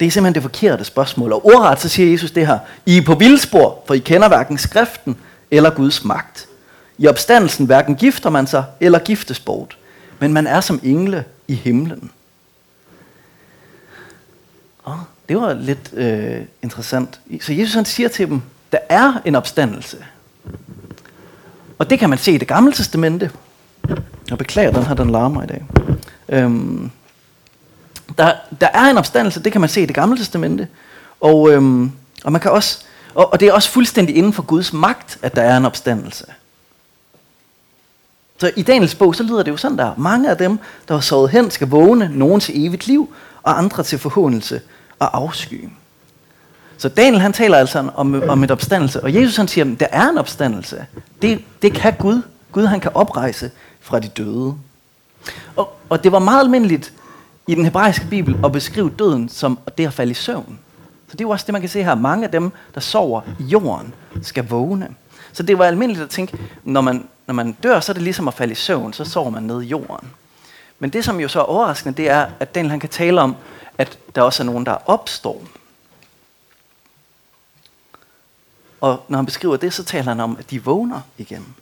Det 0.00 0.06
er 0.06 0.10
simpelthen 0.10 0.34
det 0.34 0.42
forkerte 0.42 0.84
spørgsmål. 0.84 1.32
Og 1.32 1.46
ordret 1.46 1.80
så 1.80 1.88
siger 1.88 2.10
Jesus 2.10 2.30
det 2.30 2.46
her. 2.46 2.58
I 2.86 2.96
er 2.96 3.02
på 3.02 3.14
vildspor, 3.14 3.82
for 3.86 3.94
I 3.94 3.98
kender 3.98 4.28
hverken 4.28 4.58
skriften 4.58 5.16
eller 5.50 5.70
Guds 5.70 6.04
magt. 6.04 6.48
I 6.98 7.06
opstandelsen 7.06 7.66
hverken 7.66 7.96
gifter 7.96 8.30
man 8.30 8.46
sig 8.46 8.64
eller 8.80 8.98
giftes 8.98 9.40
bort, 9.40 9.78
men 10.18 10.32
man 10.32 10.46
er 10.46 10.60
som 10.60 10.80
engle 10.82 11.24
i 11.48 11.54
himlen. 11.54 12.10
Oh, 14.86 14.98
det 15.28 15.36
var 15.36 15.52
lidt 15.52 15.90
øh, 15.92 16.42
interessant. 16.62 17.20
Så 17.40 17.52
Jesus 17.52 17.74
han 17.74 17.84
siger 17.84 18.08
til 18.08 18.28
dem, 18.28 18.42
der 18.72 18.78
er 18.88 19.20
en 19.24 19.34
opstandelse. 19.34 19.96
Og 21.78 21.90
det 21.90 21.98
kan 21.98 22.10
man 22.10 22.18
se 22.18 22.32
i 22.32 22.38
det 22.38 22.48
gamle 22.48 22.72
testamente. 22.72 23.30
Jeg 24.30 24.38
beklager, 24.38 24.70
den 24.70 24.86
her 24.86 24.94
den 24.94 25.10
larmer 25.10 25.42
i 25.42 25.46
dag. 25.46 25.64
Øhm, 26.28 26.90
der, 28.18 28.32
der 28.60 28.68
er 28.74 28.90
en 28.90 28.98
opstandelse, 28.98 29.42
det 29.42 29.52
kan 29.52 29.60
man 29.60 29.70
se 29.70 29.82
i 29.82 29.86
det 29.86 29.94
gamle 29.94 30.18
testamente. 30.18 30.68
Og, 31.20 31.52
øhm, 31.52 31.92
og, 32.24 32.32
man 32.32 32.40
kan 32.40 32.50
også, 32.50 32.84
og, 33.14 33.32
og 33.32 33.40
det 33.40 33.48
er 33.48 33.52
også 33.52 33.70
fuldstændig 33.70 34.16
inden 34.16 34.32
for 34.32 34.42
Guds 34.42 34.72
magt, 34.72 35.18
at 35.22 35.34
der 35.36 35.42
er 35.42 35.56
en 35.56 35.64
opstandelse. 35.64 36.24
Så 38.38 38.50
i 38.56 38.62
Daniels 38.62 38.94
bog, 38.94 39.14
så 39.14 39.22
lyder 39.22 39.42
det 39.42 39.50
jo 39.50 39.56
sådan 39.56 39.78
der. 39.78 39.94
Mange 39.96 40.30
af 40.30 40.36
dem, 40.36 40.58
der 40.88 40.94
har 40.94 41.00
sovet 41.00 41.30
hen, 41.30 41.50
skal 41.50 41.68
vågne, 41.68 42.10
nogen 42.12 42.40
til 42.40 42.66
evigt 42.66 42.86
liv, 42.86 43.14
og 43.42 43.58
andre 43.58 43.82
til 43.82 43.98
forhåndelse 43.98 44.60
og 44.98 45.16
afsky. 45.16 45.68
Så 46.78 46.88
Daniel 46.88 47.20
han 47.20 47.32
taler 47.32 47.58
altså 47.58 47.90
om, 47.94 48.22
om 48.28 48.44
et 48.44 48.50
opstandelse, 48.50 49.02
og 49.02 49.14
Jesus 49.14 49.36
han 49.36 49.48
siger, 49.48 49.72
at 49.72 49.80
der 49.80 49.86
er 49.90 50.08
en 50.08 50.18
opstandelse. 50.18 50.86
Det, 51.22 51.44
det 51.62 51.72
kan 51.72 51.94
Gud. 51.98 52.22
Gud 52.52 52.66
han 52.66 52.80
kan 52.80 52.90
oprejse 52.94 53.50
fra 53.80 54.00
de 54.00 54.08
døde. 54.08 54.54
Og, 55.56 55.76
og 55.88 56.04
det 56.04 56.12
var 56.12 56.18
meget 56.18 56.40
almindeligt 56.40 56.92
i 57.46 57.54
den 57.54 57.64
hebraiske 57.64 58.06
bibel 58.10 58.36
at 58.44 58.52
beskrive 58.52 58.90
døden 58.98 59.28
som 59.28 59.58
det 59.78 59.86
at 59.86 59.92
falde 59.92 60.10
i 60.10 60.14
søvn. 60.14 60.58
Så 61.08 61.12
det 61.12 61.20
er 61.20 61.24
jo 61.24 61.30
også 61.30 61.46
det, 61.46 61.52
man 61.52 61.62
kan 61.62 61.70
se 61.70 61.82
her. 61.82 61.94
Mange 61.94 62.24
af 62.24 62.30
dem, 62.30 62.52
der 62.74 62.80
sover 62.80 63.20
i 63.40 63.44
jorden, 63.44 63.94
skal 64.22 64.48
vågne. 64.48 64.88
Så 65.32 65.42
det 65.42 65.58
var 65.58 65.64
almindeligt 65.64 66.04
at 66.04 66.10
tænke, 66.10 66.38
når 66.64 66.80
man, 66.80 67.08
når 67.26 67.34
man 67.34 67.52
dør, 67.62 67.80
så 67.80 67.92
er 67.92 67.94
det 67.94 68.02
ligesom 68.02 68.28
at 68.28 68.34
falde 68.34 68.52
i 68.52 68.54
søvn, 68.54 68.92
så 68.92 69.04
sover 69.04 69.30
man 69.30 69.42
ned 69.42 69.62
i 69.62 69.66
jorden. 69.66 70.08
Men 70.78 70.90
det, 70.90 71.04
som 71.04 71.20
jo 71.20 71.28
så 71.28 71.40
er 71.40 71.44
overraskende, 71.44 71.96
det 71.96 72.08
er, 72.08 72.26
at 72.40 72.54
Daniel 72.54 72.70
han 72.70 72.80
kan 72.80 72.88
tale 72.88 73.20
om, 73.20 73.36
at 73.78 73.98
der 74.14 74.22
også 74.22 74.42
er 74.42 74.44
nogen, 74.44 74.66
der 74.66 74.90
opstår. 74.90 75.42
Og 78.80 79.04
når 79.08 79.18
han 79.18 79.26
beskriver 79.26 79.56
det, 79.56 79.72
så 79.72 79.84
taler 79.84 80.04
han 80.04 80.20
om, 80.20 80.36
at 80.38 80.50
de 80.50 80.64
vågner 80.64 81.00
igen. 81.18 81.54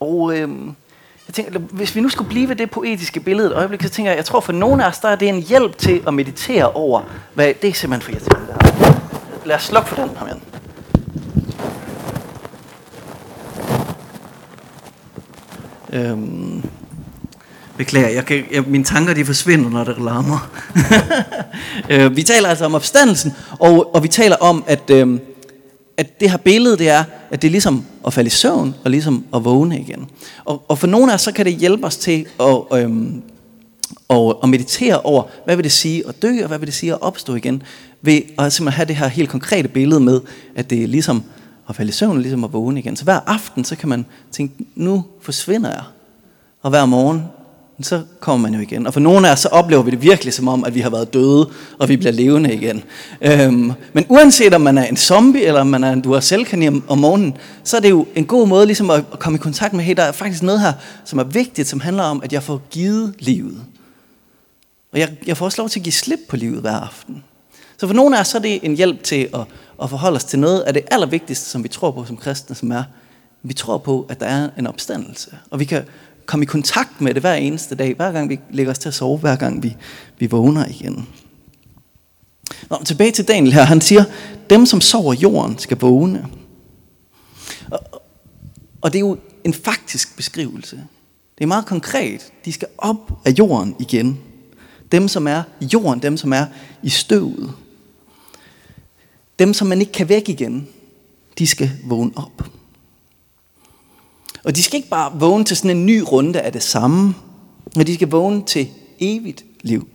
Og 0.00 0.38
øhm, 0.38 0.74
jeg 1.28 1.34
tænker, 1.34 1.58
hvis 1.58 1.94
vi 1.94 2.00
nu 2.00 2.08
skulle 2.08 2.28
blive 2.28 2.48
ved 2.48 2.56
det 2.56 2.70
poetiske 2.70 3.20
billede 3.20 3.48
et 3.48 3.54
øjeblik, 3.54 3.82
så 3.82 3.88
tænker 3.88 4.10
jeg, 4.10 4.16
jeg 4.16 4.24
tror 4.24 4.40
for 4.40 4.52
nogle 4.52 4.84
af 4.84 4.88
os, 4.88 4.98
der 4.98 5.08
er 5.08 5.16
det 5.16 5.28
en 5.28 5.42
hjælp 5.42 5.78
til 5.78 6.02
at 6.06 6.14
meditere 6.14 6.72
over, 6.72 7.02
hvad 7.34 7.54
det 7.62 7.70
er 7.70 7.74
simpelthen 7.74 8.02
for 8.02 8.10
irriterende. 8.10 8.54
Lad 9.44 9.56
os 9.56 9.62
slukke 9.62 9.88
for 9.88 9.96
den. 9.96 10.10
Kom 10.16 10.28
igen. 10.28 10.42
Øhm, 15.92 16.62
Beklager, 17.76 18.08
jeg 18.08 18.26
kan, 18.26 18.44
jeg, 18.52 18.64
mine 18.66 18.84
tanker 18.84 19.14
de 19.14 19.24
forsvinder, 19.24 19.70
når 19.70 19.84
det 19.84 19.98
larmer. 19.98 20.38
Øh, 21.90 22.16
vi 22.16 22.22
taler 22.22 22.48
altså 22.48 22.64
om 22.64 22.74
opstandelsen, 22.74 23.32
og, 23.58 23.94
og 23.94 24.02
vi 24.02 24.08
taler 24.08 24.36
om, 24.36 24.64
at, 24.66 24.90
øh, 24.90 25.18
at 25.96 26.20
det 26.20 26.30
her 26.30 26.36
billede, 26.36 26.78
det 26.78 26.88
er, 26.88 27.04
at 27.30 27.42
det 27.42 27.48
er 27.48 27.50
ligesom 27.50 27.84
at 28.06 28.12
falde 28.12 28.26
i 28.26 28.30
søvn, 28.30 28.74
og 28.84 28.90
ligesom 28.90 29.24
at 29.34 29.44
vågne 29.44 29.80
igen. 29.80 30.06
Og, 30.44 30.62
og 30.68 30.78
for 30.78 30.86
nogle 30.86 31.12
af 31.12 31.14
os, 31.14 31.20
så 31.20 31.32
kan 31.32 31.46
det 31.46 31.54
hjælpe 31.54 31.86
os 31.86 31.96
til 31.96 32.26
at, 32.40 32.56
øh, 32.72 32.90
og, 34.08 34.42
og 34.42 34.48
meditere 34.48 35.00
over, 35.00 35.22
hvad 35.44 35.56
vil 35.56 35.64
det 35.64 35.72
sige 35.72 36.08
at 36.08 36.22
dø, 36.22 36.42
og 36.42 36.48
hvad 36.48 36.58
vil 36.58 36.66
det 36.66 36.74
sige 36.74 36.92
at 36.92 37.02
opstå 37.02 37.34
igen, 37.34 37.62
ved 38.02 38.20
at 38.38 38.52
simpelthen 38.52 38.76
have 38.76 38.86
det 38.86 38.96
her 38.96 39.08
helt 39.08 39.28
konkrete 39.28 39.68
billede 39.68 40.00
med, 40.00 40.20
at 40.56 40.70
det 40.70 40.82
er 40.82 40.86
ligesom 40.86 41.22
at 41.68 41.76
falde 41.76 41.88
i 41.88 41.92
søvn, 41.92 42.16
og 42.16 42.22
ligesom 42.22 42.44
at 42.44 42.52
vågne 42.52 42.80
igen. 42.80 42.96
Så 42.96 43.04
hver 43.04 43.20
aften, 43.26 43.64
så 43.64 43.76
kan 43.76 43.88
man 43.88 44.06
tænke, 44.32 44.54
nu 44.74 45.04
forsvinder 45.22 45.70
jeg. 45.70 45.82
Og 46.62 46.70
hver 46.70 46.86
morgen, 46.86 47.22
så 47.82 48.02
kommer 48.20 48.48
man 48.48 48.54
jo 48.54 48.60
igen. 48.60 48.86
Og 48.86 48.92
for 48.92 49.00
nogle 49.00 49.28
af 49.28 49.32
os, 49.32 49.40
så 49.40 49.48
oplever 49.48 49.82
vi 49.82 49.90
det 49.90 50.02
virkelig 50.02 50.34
som 50.34 50.48
om, 50.48 50.64
at 50.64 50.74
vi 50.74 50.80
har 50.80 50.90
været 50.90 51.14
døde, 51.14 51.50
og 51.78 51.88
vi 51.88 51.96
bliver 51.96 52.12
levende 52.12 52.54
igen. 52.54 52.84
Øhm, 53.20 53.72
men 53.92 54.06
uanset 54.08 54.54
om 54.54 54.60
man 54.60 54.78
er 54.78 54.84
en 54.84 54.96
zombie, 54.96 55.44
eller 55.44 55.60
om 55.60 55.66
man 55.66 55.84
er 55.84 55.92
en, 55.92 56.00
du 56.00 56.12
har 56.12 56.20
selvkaniner 56.20 56.80
om 56.88 56.98
morgenen, 56.98 57.36
så 57.64 57.76
er 57.76 57.80
det 57.80 57.90
jo 57.90 58.06
en 58.14 58.26
god 58.26 58.48
måde 58.48 58.66
ligesom 58.66 58.90
at, 58.90 59.04
at 59.12 59.18
komme 59.18 59.36
i 59.36 59.40
kontakt 59.40 59.74
med, 59.74 59.84
hey, 59.84 59.94
der 59.96 60.02
er 60.02 60.12
faktisk 60.12 60.42
noget 60.42 60.60
her, 60.60 60.72
som 61.04 61.18
er 61.18 61.24
vigtigt, 61.24 61.68
som 61.68 61.80
handler 61.80 62.02
om, 62.02 62.20
at 62.24 62.32
jeg 62.32 62.42
får 62.42 62.60
givet 62.70 63.14
livet. 63.18 63.60
Og 64.92 64.98
jeg, 64.98 65.10
jeg 65.26 65.36
får 65.36 65.44
også 65.44 65.62
lov 65.62 65.68
til 65.68 65.80
at 65.80 65.84
give 65.84 65.92
slip 65.92 66.20
på 66.28 66.36
livet 66.36 66.60
hver 66.60 66.80
aften. 66.80 67.24
Så 67.76 67.86
for 67.86 67.94
nogle 67.94 68.16
af 68.16 68.20
os, 68.20 68.28
så 68.28 68.38
er 68.38 68.42
det 68.42 68.60
en 68.62 68.76
hjælp 68.76 69.02
til 69.02 69.28
at, 69.34 69.40
at 69.82 69.90
forholde 69.90 70.16
os 70.16 70.24
til 70.24 70.38
noget 70.38 70.60
af 70.60 70.72
det 70.72 70.82
allervigtigste, 70.90 71.50
som 71.50 71.64
vi 71.64 71.68
tror 71.68 71.90
på 71.90 72.04
som 72.04 72.16
kristne, 72.16 72.56
som 72.56 72.72
er, 72.72 72.82
vi 73.42 73.54
tror 73.54 73.78
på, 73.78 74.06
at 74.08 74.20
der 74.20 74.26
er 74.26 74.48
en 74.58 74.66
opstandelse. 74.66 75.30
Og 75.50 75.60
vi 75.60 75.64
kan 75.64 75.84
komme 76.26 76.42
i 76.42 76.46
kontakt 76.46 77.00
med 77.00 77.14
det 77.14 77.22
hver 77.22 77.34
eneste 77.34 77.74
dag, 77.74 77.94
hver 77.96 78.12
gang 78.12 78.28
vi 78.28 78.40
lægger 78.50 78.72
os 78.72 78.78
til 78.78 78.88
at 78.88 78.94
sove, 78.94 79.18
hver 79.18 79.36
gang 79.36 79.62
vi, 79.62 79.76
vi 80.18 80.26
vågner 80.26 80.66
igen. 80.66 81.08
Nå, 82.70 82.82
tilbage 82.84 83.10
til 83.10 83.28
Daniel 83.28 83.52
her. 83.52 83.62
Han 83.62 83.80
siger, 83.80 84.04
dem 84.50 84.66
som 84.66 84.80
sover 84.80 85.14
jorden 85.14 85.58
skal 85.58 85.78
vågne. 85.80 86.26
Og, 87.70 87.80
og 88.80 88.92
det 88.92 88.98
er 88.98 89.00
jo 89.00 89.18
en 89.44 89.54
faktisk 89.54 90.16
beskrivelse. 90.16 90.76
Det 91.38 91.44
er 91.44 91.48
meget 91.48 91.66
konkret. 91.66 92.32
De 92.44 92.52
skal 92.52 92.68
op 92.78 93.12
af 93.24 93.30
jorden 93.38 93.76
igen. 93.80 94.18
Dem 94.92 95.08
som 95.08 95.26
er 95.26 95.42
i 95.60 95.64
jorden, 95.64 96.02
dem 96.02 96.16
som 96.16 96.32
er 96.32 96.46
i 96.82 96.88
støvet. 96.88 97.52
Dem 99.38 99.54
som 99.54 99.66
man 99.66 99.80
ikke 99.80 99.92
kan 99.92 100.08
væk 100.08 100.28
igen, 100.28 100.68
de 101.38 101.46
skal 101.46 101.70
vågne 101.84 102.10
op. 102.16 102.50
Og 104.44 104.56
de 104.56 104.62
skal 104.62 104.76
ikke 104.76 104.88
bare 104.88 105.12
vågne 105.20 105.44
til 105.44 105.56
sådan 105.56 105.76
en 105.76 105.86
ny 105.86 106.02
runde 106.12 106.40
af 106.40 106.52
det 106.52 106.62
samme, 106.62 107.14
men 107.76 107.86
de 107.86 107.94
skal 107.94 108.08
vågne 108.08 108.44
til 108.44 108.68
evigt 109.00 109.44
liv. 109.60 109.88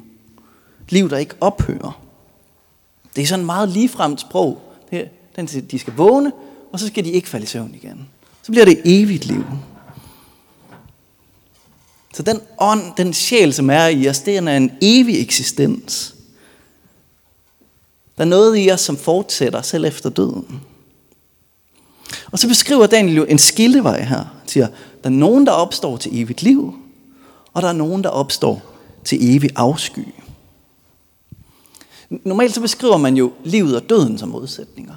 Liv, 0.90 1.10
der 1.10 1.18
ikke 1.18 1.36
ophører. 1.42 2.02
Det 3.16 3.22
er 3.22 3.28
sådan 3.28 3.46
meget 3.46 3.70
ligefremt 3.70 4.22
sprog. 4.22 4.62
Den, 5.36 5.46
de 5.46 5.80
skal 5.80 5.94
vågne, 5.94 6.32
og 6.72 6.80
så 6.80 6.88
skal 6.88 7.06
de 7.06 7.12
ikke 7.12 7.30
falde 7.30 7.44
i 7.44 7.48
søvn 7.48 7.76
igen. 7.76 8.08
Så 8.44 8.52
bliver 8.52 8.66
det 8.66 8.82
evigt 8.86 9.26
liv. 9.26 9.46
Så 12.14 12.24
den 12.24 12.40
ånd, 12.60 12.82
den 12.98 13.14
sjæl, 13.14 13.54
som 13.54 13.70
er 13.70 13.88
i 13.88 14.10
os, 14.10 14.20
det 14.20 14.38
er 14.38 14.58
en 14.58 14.72
evig 14.82 15.22
eksistens. 15.22 16.16
Der 18.18 18.24
er 18.24 18.28
noget 18.28 18.66
i 18.66 18.72
os, 18.72 18.82
som 18.82 18.98
fortsætter 18.98 19.62
selv 19.62 19.86
efter 19.86 20.10
døden. 20.10 20.62
Og 22.32 22.40
så 22.40 22.48
beskriver 22.48 22.88
Daniel 22.88 23.16
jo 23.16 23.26
en 23.30 23.38
skillevej 23.38 24.02
her. 24.02 24.18
Han 24.18 24.48
siger, 24.48 24.68
der 25.04 25.10
er 25.10 25.14
nogen, 25.14 25.46
der 25.46 25.52
opstår 25.52 25.98
til 25.98 26.22
evigt 26.22 26.44
liv, 26.44 26.74
og 27.54 27.62
der 27.62 27.68
er 27.68 27.74
nogen, 27.74 28.04
der 28.04 28.10
opstår 28.10 28.62
til 29.06 29.36
evig 29.36 29.50
afsky. 29.56 30.08
Normalt 32.10 32.54
så 32.54 32.62
beskriver 32.62 32.98
man 32.98 33.18
jo 33.18 33.32
livet 33.44 33.76
og 33.76 33.90
døden 33.90 34.18
som 34.18 34.30
modsætninger. 34.30 34.96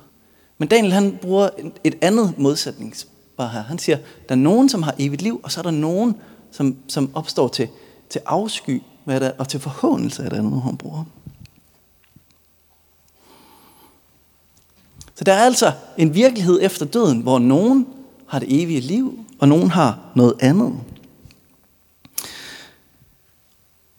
Men 0.59 0.69
Daniel 0.69 0.92
han 0.92 1.19
bruger 1.23 1.49
et 1.85 1.95
andet 2.00 2.35
modsætningsbar 2.38 3.49
her. 3.49 3.62
Han 3.62 3.78
siger, 3.78 3.97
der 4.28 4.35
er 4.35 4.38
nogen, 4.38 4.69
som 4.69 4.83
har 4.83 4.95
evigt 4.99 5.23
liv, 5.23 5.40
og 5.42 5.52
så 5.52 5.61
er 5.61 5.62
der 5.62 5.71
nogen, 5.71 6.14
som, 6.50 6.76
som 6.88 7.11
opstår 7.14 7.49
til, 7.49 7.69
til 8.11 8.21
afsky 8.26 8.83
hvad 9.04 9.21
der, 9.21 9.31
og 9.38 9.49
til 9.49 9.61
forhåndelse 9.61 10.25
af 10.25 10.31
det 10.31 10.37
andet, 10.37 10.62
han 10.62 10.76
bruger. 10.76 11.04
Så 15.14 15.25
der 15.25 15.33
er 15.33 15.45
altså 15.45 15.73
en 15.99 16.14
virkelighed 16.14 16.59
efter 16.62 16.87
døden, 16.87 17.21
hvor 17.21 17.38
nogen 17.38 17.87
har 18.26 18.38
det 18.38 18.62
evige 18.62 18.81
liv, 18.81 19.19
og 19.38 19.49
nogen 19.49 19.71
har 19.71 19.99
noget 20.14 20.35
andet. 20.40 20.73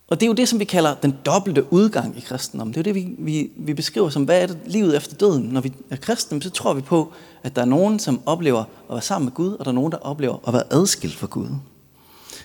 Og 0.07 0.19
det 0.19 0.25
er 0.25 0.27
jo 0.27 0.33
det, 0.33 0.49
som 0.49 0.59
vi 0.59 0.65
kalder 0.65 0.95
den 0.95 1.17
dobbelte 1.25 1.73
udgang 1.73 2.17
i 2.17 2.19
kristendommen. 2.19 2.73
Det 2.73 2.87
er 2.87 2.91
jo 2.91 2.93
det, 2.93 2.95
vi, 2.95 3.15
vi, 3.17 3.51
vi 3.57 3.73
beskriver 3.73 4.09
som, 4.09 4.23
hvad 4.23 4.41
er 4.41 4.47
det 4.47 4.57
livet 4.65 4.97
efter 4.97 5.15
døden? 5.15 5.43
Når 5.43 5.61
vi 5.61 5.73
er 5.89 5.95
kristne, 5.95 6.41
så 6.41 6.49
tror 6.49 6.73
vi 6.73 6.81
på, 6.81 7.13
at 7.43 7.55
der 7.55 7.61
er 7.61 7.65
nogen, 7.65 7.99
som 7.99 8.21
oplever 8.25 8.59
at 8.59 8.89
være 8.89 9.01
sammen 9.01 9.25
med 9.25 9.33
Gud, 9.33 9.53
og 9.53 9.65
der 9.65 9.71
er 9.71 9.75
nogen, 9.75 9.91
der 9.91 9.97
oplever 9.97 10.37
at 10.47 10.53
være 10.53 10.73
adskilt 10.73 11.15
fra 11.15 11.27
Gud. 11.27 11.47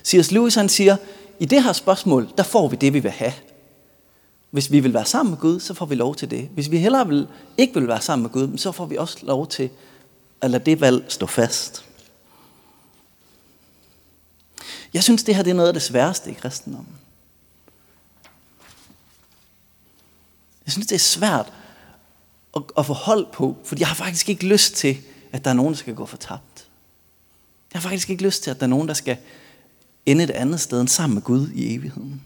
C.S. 0.04 0.32
Lewis 0.32 0.54
han 0.54 0.68
siger, 0.68 0.96
i 1.38 1.44
det 1.44 1.62
her 1.62 1.72
spørgsmål, 1.72 2.28
der 2.36 2.42
får 2.42 2.68
vi 2.68 2.76
det, 2.76 2.94
vi 2.94 2.98
vil 2.98 3.10
have. 3.10 3.32
Hvis 4.50 4.72
vi 4.72 4.80
vil 4.80 4.94
være 4.94 5.06
sammen 5.06 5.30
med 5.30 5.38
Gud, 5.38 5.60
så 5.60 5.74
får 5.74 5.86
vi 5.86 5.94
lov 5.94 6.16
til 6.16 6.30
det. 6.30 6.48
Hvis 6.54 6.70
vi 6.70 6.78
hellere 6.78 7.08
vil, 7.08 7.28
ikke 7.56 7.74
vil 7.74 7.88
være 7.88 8.00
sammen 8.00 8.22
med 8.22 8.30
Gud, 8.30 8.58
så 8.58 8.72
får 8.72 8.86
vi 8.86 8.96
også 8.96 9.18
lov 9.22 9.46
til 9.46 9.70
at 10.40 10.50
lade 10.50 10.64
det 10.64 10.80
valg 10.80 11.04
stå 11.08 11.26
fast. 11.26 11.84
Jeg 14.94 15.02
synes, 15.02 15.22
det 15.22 15.34
her 15.34 15.42
det 15.42 15.50
er 15.50 15.54
noget 15.54 15.68
af 15.68 15.74
det 15.74 15.82
sværeste 15.82 16.30
i 16.30 16.34
kristendommen. 16.34 16.94
Jeg 20.66 20.72
synes, 20.72 20.86
det 20.86 20.94
er 20.94 20.98
svært 20.98 21.52
at, 22.56 22.62
at 22.78 22.86
få 22.86 22.92
hold 22.92 23.26
på, 23.32 23.56
fordi 23.64 23.80
jeg 23.80 23.88
har 23.88 23.94
faktisk 23.94 24.28
ikke 24.28 24.46
lyst 24.46 24.74
til, 24.74 24.98
at 25.32 25.44
der 25.44 25.50
er 25.50 25.54
nogen, 25.54 25.72
der 25.72 25.78
skal 25.78 25.94
gå 25.94 26.06
fortabt. 26.06 26.66
Jeg 27.72 27.80
har 27.80 27.88
faktisk 27.88 28.10
ikke 28.10 28.22
lyst 28.22 28.42
til, 28.42 28.50
at 28.50 28.60
der 28.60 28.66
er 28.66 28.70
nogen, 28.70 28.88
der 28.88 28.94
skal 28.94 29.16
ende 30.06 30.24
et 30.24 30.30
andet 30.30 30.60
sted 30.60 30.80
end 30.80 30.88
sammen 30.88 31.14
med 31.14 31.22
Gud 31.22 31.48
i 31.48 31.74
evigheden. 31.74 32.22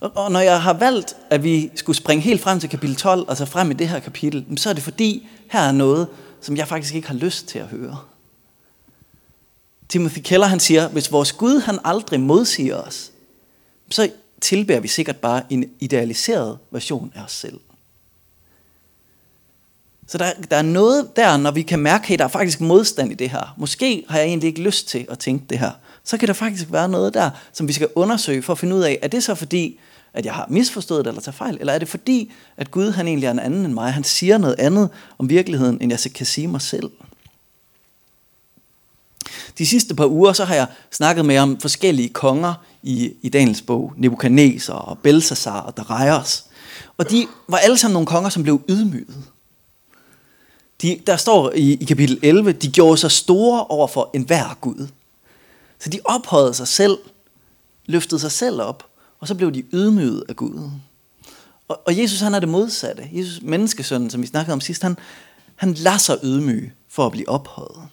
Og, 0.00 0.32
når 0.32 0.40
jeg 0.40 0.62
har 0.62 0.72
valgt, 0.72 1.16
at 1.30 1.44
vi 1.44 1.70
skulle 1.74 1.96
springe 1.96 2.22
helt 2.22 2.40
frem 2.40 2.60
til 2.60 2.70
kapitel 2.70 2.96
12, 2.96 3.26
altså 3.28 3.44
frem 3.44 3.70
i 3.70 3.74
det 3.74 3.88
her 3.88 3.98
kapitel, 3.98 4.58
så 4.58 4.68
er 4.70 4.72
det 4.72 4.82
fordi, 4.82 5.28
her 5.50 5.60
er 5.60 5.72
noget, 5.72 6.08
som 6.40 6.56
jeg 6.56 6.68
faktisk 6.68 6.94
ikke 6.94 7.08
har 7.08 7.14
lyst 7.14 7.46
til 7.46 7.58
at 7.58 7.66
høre. 7.66 7.98
Timothy 9.88 10.18
Keller 10.18 10.46
han 10.46 10.60
siger, 10.60 10.88
hvis 10.88 11.12
vores 11.12 11.32
Gud 11.32 11.60
han 11.60 11.78
aldrig 11.84 12.20
modsiger 12.20 12.76
os, 12.76 13.12
så 13.90 14.10
tilbærer 14.40 14.80
vi 14.80 14.88
sikkert 14.88 15.16
bare 15.16 15.42
en 15.50 15.64
idealiseret 15.80 16.58
version 16.70 17.12
af 17.14 17.22
os 17.22 17.32
selv. 17.32 17.60
Så 20.06 20.18
der, 20.18 20.32
der 20.50 20.56
er 20.56 20.62
noget 20.62 21.16
der, 21.16 21.36
når 21.36 21.50
vi 21.50 21.62
kan 21.62 21.78
mærke, 21.78 22.12
at 22.12 22.18
der 22.18 22.24
er 22.24 22.28
faktisk 22.28 22.60
modstand 22.60 23.12
i 23.12 23.14
det 23.14 23.30
her. 23.30 23.54
Måske 23.56 24.04
har 24.08 24.18
jeg 24.18 24.26
egentlig 24.26 24.48
ikke 24.48 24.62
lyst 24.62 24.88
til 24.88 25.06
at 25.10 25.18
tænke 25.18 25.44
det 25.50 25.58
her. 25.58 25.70
Så 26.04 26.18
kan 26.18 26.28
der 26.28 26.34
faktisk 26.34 26.72
være 26.72 26.88
noget 26.88 27.14
der, 27.14 27.30
som 27.52 27.68
vi 27.68 27.72
skal 27.72 27.88
undersøge 27.94 28.42
for 28.42 28.52
at 28.52 28.58
finde 28.58 28.76
ud 28.76 28.82
af, 28.82 28.98
er 29.02 29.08
det 29.08 29.24
så 29.24 29.34
fordi, 29.34 29.78
at 30.12 30.24
jeg 30.24 30.34
har 30.34 30.46
misforstået 30.48 31.04
det 31.04 31.10
eller 31.10 31.20
tager 31.20 31.36
fejl? 31.36 31.56
Eller 31.60 31.72
er 31.72 31.78
det 31.78 31.88
fordi, 31.88 32.32
at 32.56 32.70
Gud 32.70 32.90
han 32.90 33.08
egentlig 33.08 33.26
er 33.26 33.30
en 33.30 33.38
anden 33.38 33.64
end 33.64 33.72
mig? 33.72 33.92
Han 33.92 34.04
siger 34.04 34.38
noget 34.38 34.56
andet 34.58 34.90
om 35.18 35.28
virkeligheden, 35.28 35.78
end 35.80 35.92
jeg 35.92 36.12
kan 36.12 36.26
sige 36.26 36.48
mig 36.48 36.62
selv. 36.62 36.90
De 39.58 39.66
sidste 39.66 39.94
par 39.94 40.06
uger, 40.06 40.32
så 40.32 40.44
har 40.44 40.54
jeg 40.54 40.66
snakket 40.90 41.24
med 41.24 41.38
om 41.38 41.60
forskellige 41.60 42.08
konger 42.08 42.54
i, 42.82 43.12
i 43.22 43.28
Daniels 43.28 43.62
bog. 43.62 43.92
Nebuchadnezzar 43.96 44.74
og 44.74 44.98
Belshazzar 44.98 45.60
og 45.60 45.76
Darius. 45.76 46.44
Og 46.96 47.10
de 47.10 47.26
var 47.48 47.58
alle 47.58 47.78
sammen 47.78 47.92
nogle 47.92 48.06
konger, 48.06 48.30
som 48.30 48.42
blev 48.42 48.60
ydmyget. 48.68 49.24
De, 50.82 51.00
der 51.06 51.16
står 51.16 51.52
i, 51.52 51.72
i 51.72 51.84
kapitel 51.84 52.18
11, 52.22 52.52
de 52.52 52.70
gjorde 52.70 52.96
sig 52.96 53.10
store 53.10 53.64
over 53.64 53.86
for 53.86 54.10
enhver 54.14 54.58
Gud. 54.60 54.88
Så 55.78 55.90
de 55.90 56.00
ophøjede 56.04 56.54
sig 56.54 56.68
selv, 56.68 56.98
løftede 57.86 58.20
sig 58.20 58.32
selv 58.32 58.62
op, 58.62 58.87
og 59.20 59.28
så 59.28 59.34
blev 59.34 59.52
de 59.52 59.64
ydmyget 59.72 60.24
af 60.28 60.36
Gud. 60.36 60.70
Og, 61.68 61.80
og 61.86 61.98
Jesus 61.98 62.20
han 62.20 62.34
er 62.34 62.40
det 62.40 62.48
modsatte. 62.48 63.08
Jesus, 63.12 63.42
menneskesønnen, 63.42 64.10
som 64.10 64.22
vi 64.22 64.26
snakkede 64.26 64.52
om 64.52 64.60
sidst, 64.60 64.82
han, 64.82 64.96
han 65.56 65.74
lader 65.74 65.98
sig 65.98 66.18
ydmyge 66.22 66.72
for 66.88 67.06
at 67.06 67.12
blive 67.12 67.28
ophøjet. 67.28 67.88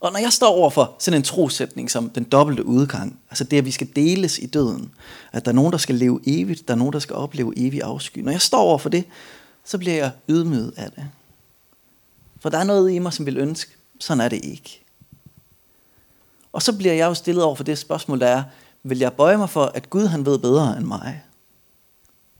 Og 0.00 0.12
når 0.12 0.18
jeg 0.18 0.32
står 0.32 0.48
over 0.48 0.70
for 0.70 0.94
sådan 0.98 1.20
en 1.20 1.24
trosætning 1.24 1.90
som 1.90 2.10
den 2.10 2.24
dobbelte 2.24 2.66
udgang, 2.66 3.18
altså 3.30 3.44
det, 3.44 3.56
at 3.56 3.64
vi 3.64 3.70
skal 3.70 3.88
deles 3.96 4.38
i 4.38 4.46
døden, 4.46 4.90
at 5.32 5.44
der 5.44 5.50
er 5.50 5.54
nogen, 5.54 5.72
der 5.72 5.78
skal 5.78 5.94
leve 5.94 6.20
evigt, 6.26 6.68
der 6.68 6.74
er 6.74 6.78
nogen, 6.78 6.92
der 6.92 6.98
skal 6.98 7.16
opleve 7.16 7.52
evig 7.56 7.82
afsky. 7.82 8.18
Når 8.18 8.32
jeg 8.32 8.40
står 8.40 8.60
over 8.60 8.78
for 8.78 8.88
det, 8.88 9.04
så 9.64 9.78
bliver 9.78 9.94
jeg 9.94 10.10
ydmyget 10.28 10.72
af 10.76 10.90
det. 10.90 11.04
For 12.40 12.48
der 12.48 12.58
er 12.58 12.64
noget 12.64 12.92
i 12.92 12.98
mig, 12.98 13.12
som 13.12 13.26
vil 13.26 13.36
ønske, 13.36 13.70
sådan 14.00 14.20
er 14.20 14.28
det 14.28 14.44
ikke. 14.44 14.84
Og 16.52 16.62
så 16.62 16.72
bliver 16.72 16.94
jeg 16.94 17.06
jo 17.06 17.14
stillet 17.14 17.44
over 17.44 17.54
for 17.54 17.64
det 17.64 17.78
spørgsmål, 17.78 18.20
der 18.20 18.26
er, 18.26 18.42
vil 18.82 18.98
jeg 18.98 19.12
bøje 19.12 19.36
mig 19.36 19.50
for, 19.50 19.64
at 19.64 19.90
Gud 19.90 20.06
han 20.06 20.26
ved 20.26 20.38
bedre 20.38 20.76
end 20.76 20.86
mig? 20.86 21.24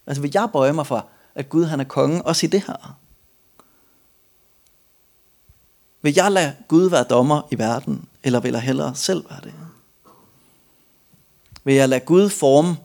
Altså 0.07 0.23
vil 0.23 0.31
jeg 0.35 0.49
bøje 0.53 0.73
mig 0.73 0.87
for, 0.87 1.07
at 1.35 1.49
Gud 1.49 1.65
han 1.65 1.81
er 1.81 1.85
konge, 1.85 2.23
også 2.23 2.47
i 2.47 2.49
det 2.49 2.63
her? 2.67 2.99
Vil 6.03 6.15
jeg 6.15 6.33
lade 6.33 6.57
Gud 6.69 6.91
være 6.91 7.05
dommer 7.05 7.43
i 7.51 7.59
verden, 7.59 8.09
eller 8.23 8.41
vil 8.41 8.53
jeg 8.53 8.61
hellere 8.61 8.95
selv 8.95 9.31
være 9.31 9.41
det? 9.41 9.55
Vil 11.65 11.75
jeg 11.75 11.89
lade 11.89 12.01
Gud 12.01 12.29
forme 12.29 12.77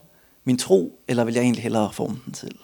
min 0.44 0.58
tro, 0.58 1.00
eller 1.08 1.24
vil 1.24 1.34
jeg 1.34 1.42
egentlig 1.42 1.64
hellere 1.64 1.94
forme 1.94 2.20
den 2.26 2.34
selv? 2.34 2.60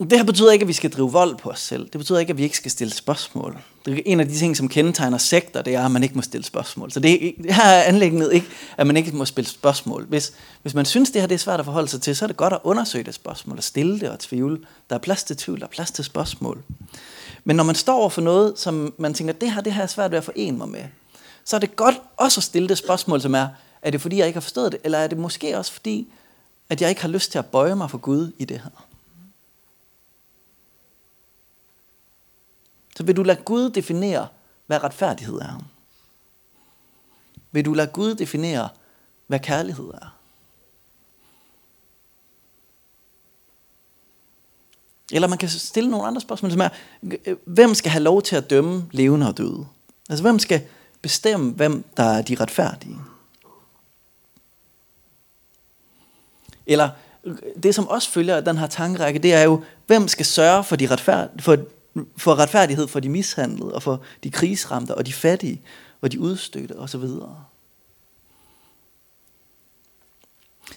Det 0.00 0.12
her 0.12 0.24
betyder 0.24 0.52
ikke, 0.52 0.62
at 0.62 0.68
vi 0.68 0.72
skal 0.72 0.90
drive 0.90 1.12
vold 1.12 1.36
på 1.36 1.50
os 1.50 1.60
selv. 1.60 1.82
Det 1.82 1.98
betyder 1.98 2.18
ikke, 2.18 2.30
at 2.30 2.36
vi 2.36 2.42
ikke 2.42 2.56
skal 2.56 2.70
stille 2.70 2.94
spørgsmål. 2.94 3.58
Det 3.84 3.94
er 3.98 4.02
en 4.06 4.20
af 4.20 4.28
de 4.28 4.34
ting, 4.34 4.56
som 4.56 4.68
kendetegner 4.68 5.18
sekter, 5.18 5.62
det 5.62 5.74
er, 5.74 5.84
at 5.84 5.90
man 5.90 6.02
ikke 6.02 6.14
må 6.14 6.22
stille 6.22 6.44
spørgsmål. 6.44 6.92
Så 6.92 7.00
det, 7.00 7.34
det 7.42 7.54
her 7.54 7.64
er 7.64 7.82
anlægget 7.82 8.32
ikke, 8.32 8.46
at 8.76 8.86
man 8.86 8.96
ikke 8.96 9.16
må 9.16 9.24
stille 9.24 9.50
spørgsmål. 9.50 10.06
Hvis, 10.08 10.32
hvis 10.62 10.74
man 10.74 10.84
synes, 10.84 11.10
det 11.10 11.22
her 11.22 11.26
det 11.26 11.34
er 11.34 11.38
svært 11.38 11.60
at 11.60 11.64
forholde 11.64 11.88
sig 11.88 12.02
til, 12.02 12.16
så 12.16 12.24
er 12.24 12.26
det 12.26 12.36
godt 12.36 12.52
at 12.52 12.58
undersøge 12.64 13.04
det 13.04 13.14
spørgsmål, 13.14 13.56
og 13.56 13.62
stille 13.62 14.00
det 14.00 14.10
og 14.10 14.18
tvivle. 14.18 14.58
Der 14.90 14.96
er 14.96 15.00
plads 15.00 15.24
til 15.24 15.36
tvivl, 15.36 15.60
der 15.60 15.66
er 15.66 15.70
plads 15.70 15.90
til 15.90 16.04
spørgsmål. 16.04 16.62
Men 17.44 17.56
når 17.56 17.64
man 17.64 17.74
står 17.74 17.98
over 17.98 18.10
for 18.10 18.20
noget, 18.20 18.58
som 18.58 18.94
man 18.98 19.14
tænker, 19.14 19.32
det 19.32 19.52
her, 19.52 19.60
det 19.60 19.72
her 19.72 19.82
er 19.82 19.86
svært 19.86 20.10
ved 20.10 20.18
at 20.18 20.24
forene 20.24 20.58
mig 20.58 20.68
med, 20.68 20.84
så 21.44 21.56
er 21.56 21.60
det 21.60 21.76
godt 21.76 22.00
også 22.16 22.38
at 22.38 22.44
stille 22.44 22.68
det 22.68 22.78
spørgsmål, 22.78 23.20
som 23.20 23.34
er, 23.34 23.48
er 23.82 23.90
det 23.90 24.00
fordi, 24.00 24.18
jeg 24.18 24.26
ikke 24.26 24.36
har 24.36 24.40
forstået 24.40 24.72
det, 24.72 24.80
eller 24.84 24.98
er 24.98 25.06
det 25.06 25.18
måske 25.18 25.58
også 25.58 25.72
fordi, 25.72 26.08
at 26.70 26.82
jeg 26.82 26.88
ikke 26.88 27.02
har 27.02 27.08
lyst 27.08 27.32
til 27.32 27.38
at 27.38 27.46
bøje 27.46 27.76
mig 27.76 27.90
for 27.90 27.98
Gud 27.98 28.32
i 28.38 28.44
det 28.44 28.60
her? 28.64 28.87
Så 32.98 33.04
vil 33.04 33.16
du 33.16 33.22
lade 33.22 33.42
Gud 33.42 33.70
definere, 33.70 34.28
hvad 34.66 34.82
retfærdighed 34.82 35.34
er? 35.34 35.64
Vil 37.52 37.64
du 37.64 37.72
lade 37.72 37.90
Gud 37.92 38.14
definere, 38.14 38.68
hvad 39.26 39.40
kærlighed 39.40 39.84
er? 39.84 40.16
Eller 45.12 45.28
man 45.28 45.38
kan 45.38 45.48
stille 45.48 45.90
nogle 45.90 46.06
andre 46.06 46.20
spørgsmål, 46.20 46.50
som 46.52 46.60
er, 46.60 46.68
hvem 47.44 47.74
skal 47.74 47.90
have 47.90 48.02
lov 48.02 48.22
til 48.22 48.36
at 48.36 48.50
dømme 48.50 48.88
levende 48.90 49.28
og 49.28 49.38
døde? 49.38 49.66
Altså 50.08 50.22
hvem 50.22 50.38
skal 50.38 50.66
bestemme, 51.02 51.52
hvem 51.52 51.84
der 51.96 52.04
er 52.04 52.22
de 52.22 52.34
retfærdige? 52.34 52.98
Eller 56.66 56.90
det, 57.62 57.74
som 57.74 57.88
også 57.88 58.10
følger 58.10 58.36
af 58.36 58.44
den 58.44 58.58
her 58.58 58.66
tankerække, 58.66 59.18
det 59.18 59.34
er 59.34 59.42
jo, 59.42 59.64
hvem 59.86 60.08
skal 60.08 60.26
sørge 60.26 60.64
for, 60.64 60.76
de 60.76 60.86
retfærd- 60.86 61.40
for 61.40 61.56
for 62.16 62.34
retfærdighed 62.34 62.88
for 62.88 63.00
de 63.00 63.08
mishandlede, 63.08 63.74
og 63.74 63.82
for 63.82 64.02
de 64.24 64.30
krigsramte, 64.30 64.94
og 64.94 65.06
de 65.06 65.12
fattige, 65.12 65.62
og 66.00 66.12
de 66.12 66.20
udstødte 66.20 66.78
osv. 66.78 67.04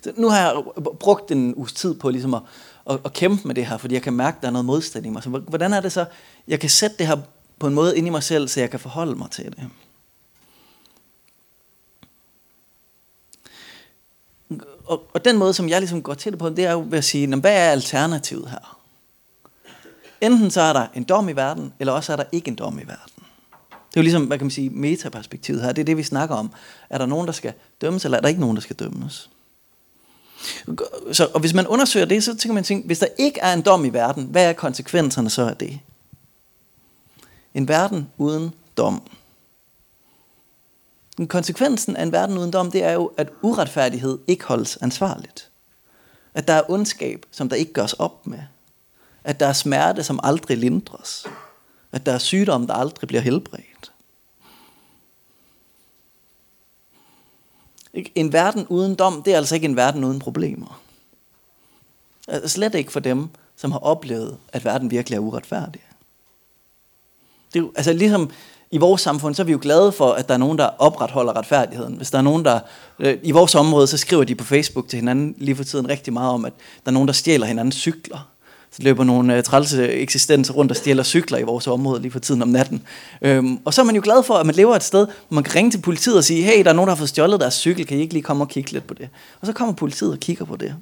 Så 0.04 0.14
nu 0.18 0.30
har 0.30 0.40
jeg 0.40 0.64
brugt 1.00 1.32
en 1.32 1.56
uges 1.56 1.74
tid 1.74 1.94
på 1.94 2.10
ligesom 2.10 2.34
at, 2.34 2.42
at, 2.90 3.00
at 3.06 3.14
kæmpe 3.14 3.48
med 3.48 3.56
det 3.56 3.66
her, 3.66 3.78
fordi 3.78 3.94
jeg 3.94 4.02
kan 4.02 4.14
mærke, 4.14 4.36
at 4.36 4.42
der 4.42 4.48
er 4.48 4.52
noget 4.52 4.66
modstand 4.66 5.06
i 5.06 5.10
mig. 5.10 5.24
Så 5.24 5.30
hvordan 5.30 5.74
er 5.74 5.82
det 5.82 5.92
så, 5.92 6.06
jeg 6.48 6.60
kan 6.60 6.70
sætte 6.70 6.98
det 6.98 7.08
her 7.08 7.18
på 7.60 7.68
en 7.68 7.74
måde 7.74 7.98
ind 7.98 8.08
i 8.08 8.10
mig 8.10 8.24
selv, 8.24 8.48
så 8.48 8.60
jeg 8.60 8.70
kan 8.70 8.80
forholde 8.80 9.16
mig 9.16 9.32
til 9.32 9.46
det? 9.46 9.70
Og, 14.86 15.04
og 15.14 15.26
den 15.26 15.38
måde, 15.38 15.54
som 15.54 15.70
jeg 15.70 15.80
ligesom 15.80 16.04
går 16.04 16.14
til 16.14 16.32
det 16.32 16.40
på, 16.40 16.50
det 16.50 16.66
er 16.66 16.72
jo 16.72 16.86
ved 16.90 16.98
at 16.98 17.04
sige, 17.04 17.36
hvad 17.36 17.54
er 17.54 17.72
alternativet 17.72 18.50
her? 18.50 18.81
Enten 20.22 20.52
så 20.52 20.62
er 20.62 20.74
der 20.74 20.88
en 20.96 21.04
dom 21.04 21.30
i 21.30 21.32
verden, 21.32 21.74
eller 21.80 21.94
også 21.94 22.12
er 22.12 22.16
der 22.16 22.24
ikke 22.32 22.48
en 22.48 22.56
dom 22.56 22.80
i 22.80 22.84
verden. 22.84 23.24
Det 23.72 23.98
er 23.98 24.02
jo 24.02 24.04
ligesom, 24.04 24.26
hvad 24.26 24.38
kan 24.38 24.46
man 24.46 24.52
sige, 24.52 24.70
metaperspektivet 24.70 25.62
her. 25.62 25.72
Det 25.72 25.82
er 25.82 25.86
det, 25.86 25.98
vi 25.98 26.04
snakker 26.04 26.36
om. 26.36 26.52
Er 26.90 26.98
der 26.98 27.06
nogen, 27.06 27.28
der 27.28 27.34
skal 27.34 27.54
dømmes, 27.82 28.06
eller 28.06 28.18
er 28.18 28.22
der 28.22 28.28
ikke 28.28 28.42
nogen, 28.42 28.56
der 28.56 28.62
skal 28.62 28.76
dømmes? 28.76 29.30
Så, 31.12 31.30
og 31.34 31.40
hvis 31.40 31.54
man 31.54 31.68
undersøger 31.68 32.06
det, 32.06 32.24
så 32.24 32.38
tænker 32.38 32.54
man 32.54 32.64
tænke, 32.64 32.86
hvis 32.86 33.00
der 33.00 33.08
ikke 33.18 33.40
er 33.40 33.54
en 33.54 33.62
dom 33.62 33.86
i 33.86 33.90
verden, 33.90 34.24
hvad 34.24 34.46
er 34.46 34.54
konsekvenserne 34.54 35.30
så 35.30 35.48
af 35.48 35.58
det? 35.58 35.80
En 37.54 37.68
verden 37.68 38.08
uden 38.18 38.54
dom. 38.78 39.02
Men 41.18 41.28
konsekvensen 41.28 41.96
af 41.96 42.04
en 42.04 42.12
verden 42.12 42.38
uden 42.38 42.52
dom, 42.52 42.72
det 42.72 42.84
er 42.84 42.92
jo, 42.92 43.12
at 43.18 43.30
uretfærdighed 43.42 44.20
ikke 44.28 44.46
holdes 44.46 44.78
ansvarligt. 44.78 45.50
At 46.34 46.48
der 46.48 46.54
er 46.54 46.72
ondskab, 46.72 47.26
som 47.32 47.50
der 47.50 47.56
ikke 47.56 47.74
gørs 47.74 47.94
op 47.94 48.28
med. 48.28 48.40
At 49.24 49.40
der 49.40 49.48
er 49.48 49.54
smerte, 49.54 50.04
som 50.04 50.20
aldrig 50.24 50.58
lindres. 50.58 51.26
At 51.92 52.06
der 52.06 52.12
er 52.12 52.18
sygdom, 52.18 52.68
der 52.68 52.74
aldrig 52.74 53.08
bliver 53.08 53.22
helbredt. 53.22 53.92
En 57.94 58.34
verden 58.34 58.68
uden 58.68 58.96
dom, 58.96 59.24
det 59.24 59.34
er 59.34 59.38
altså 59.38 59.56
ikke 59.56 59.66
en 59.66 59.76
verden 59.76 60.04
uden 60.04 60.20
problemer. 60.20 60.82
Altså, 62.28 62.50
slet 62.50 62.76
ikke 62.76 62.92
for 62.92 63.00
dem, 63.00 63.30
som 63.56 63.72
har 63.72 63.80
oplevet, 63.80 64.38
at 64.54 64.66
verden 64.66 64.92
virkelig 64.92 65.16
er 65.16 65.20
uretfærdig. 65.20 65.82
Det 67.54 67.60
er 67.60 67.64
jo, 67.64 67.72
altså 67.76 67.94
ligesom 67.94 68.32
i 68.72 68.78
vores 68.78 69.02
samfund, 69.02 69.36
så 69.36 69.42
er 69.42 69.46
vi 69.46 69.52
jo 69.52 69.60
glade 69.62 69.92
for, 69.92 70.12
at 70.12 70.28
der 70.28 70.34
er 70.34 70.38
nogen, 70.38 70.58
der 70.58 70.66
opretholder 70.66 71.38
retfærdigheden. 71.38 71.96
Hvis 71.96 72.12
der 72.12 72.18
er 72.18 72.22
nogen, 72.22 72.46
der... 72.46 72.60
Øh, 73.00 73.20
I 73.24 73.32
vores 73.32 73.56
område, 73.56 73.88
så 73.88 73.98
skriver 73.98 74.24
de 74.24 74.36
på 74.36 74.44
Facebook 74.44 74.88
til 74.88 74.98
hinanden 74.98 75.36
lige 75.38 75.56
for 75.56 75.64
tiden 75.64 75.90
rigtig 75.90 76.14
meget 76.14 76.32
om, 76.32 76.46
at 76.46 76.54
der 76.86 76.92
er 76.92 76.94
nogen, 76.94 77.08
der 77.08 77.14
stjæler 77.14 77.46
hinandens 77.46 77.76
cykler 77.76 78.31
så 78.72 78.84
løber 78.84 79.04
nogle 79.04 79.38
øh, 79.38 79.44
trælse 79.44 79.88
eksistenser 79.88 80.54
rundt 80.54 80.72
og 80.72 80.78
stjæler 80.78 81.04
cykler 81.04 81.38
i 81.38 81.44
vores 81.44 81.68
område 81.68 82.02
lige 82.02 82.12
for 82.12 82.20
tiden 82.20 82.42
om 82.42 82.48
natten. 82.48 82.84
Øhm, 83.22 83.60
og 83.66 83.74
så 83.74 83.82
er 83.82 83.86
man 83.86 83.96
jo 83.96 84.02
glad 84.04 84.24
for, 84.24 84.34
at 84.34 84.46
man 84.46 84.56
lever 84.56 84.76
et 84.76 84.84
sted, 84.84 85.06
hvor 85.06 85.36
man 85.36 85.44
kan 85.44 85.56
ringe 85.56 85.72
til 85.72 85.82
politiet 85.82 86.18
og 86.18 86.24
sige, 86.24 86.44
hey, 86.44 86.64
der 86.64 86.70
er 86.70 86.74
nogen, 86.74 86.88
der 86.88 86.96
har 86.96 86.98
fået 86.98 87.10
stjålet 87.10 87.40
deres 87.40 87.54
cykel, 87.54 87.86
kan 87.86 87.98
I 87.98 88.02
ikke 88.02 88.14
lige 88.14 88.24
komme 88.24 88.44
og 88.44 88.50
kigge 88.50 88.72
lidt 88.72 88.88
på 88.88 88.94
det? 88.94 89.10
Og 89.42 89.48
så 89.48 89.54
kommer 89.54 89.74
politiet 89.74 90.12
og 90.12 90.20
kigger 90.20 90.46
på 90.46 90.56
det. 90.56 90.76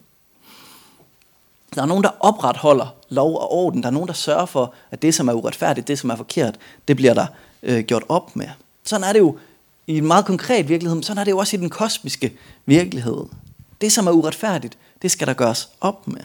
Der 1.75 1.81
er 1.81 1.85
nogen, 1.85 2.03
der 2.03 2.09
opretholder 2.19 2.95
lov 3.09 3.35
og 3.35 3.51
orden. 3.51 3.81
Der 3.81 3.87
er 3.87 3.93
nogen, 3.93 4.07
der 4.07 4.13
sørger 4.13 4.45
for, 4.45 4.73
at 4.91 5.01
det, 5.01 5.15
som 5.15 5.27
er 5.27 5.33
uretfærdigt, 5.33 5.87
det, 5.87 5.99
som 5.99 6.09
er 6.09 6.15
forkert, 6.15 6.55
det 6.87 6.95
bliver 6.95 7.13
der 7.13 7.25
øh, 7.63 7.83
gjort 7.83 8.03
op 8.09 8.35
med. 8.35 8.47
Sådan 8.83 9.03
er 9.03 9.13
det 9.13 9.19
jo 9.19 9.37
i 9.87 9.97
en 9.97 10.07
meget 10.07 10.25
konkret 10.25 10.69
virkelighed, 10.69 10.95
men 10.95 11.03
sådan 11.03 11.17
er 11.17 11.23
det 11.23 11.31
jo 11.31 11.37
også 11.37 11.57
i 11.57 11.59
den 11.59 11.69
kosmiske 11.69 12.33
virkelighed. 12.65 13.17
Det, 13.81 13.91
som 13.91 14.07
er 14.07 14.11
uretfærdigt, 14.11 14.77
det 15.01 15.11
skal 15.11 15.27
der 15.27 15.33
gøres 15.33 15.69
op 15.81 16.07
med. 16.07 16.21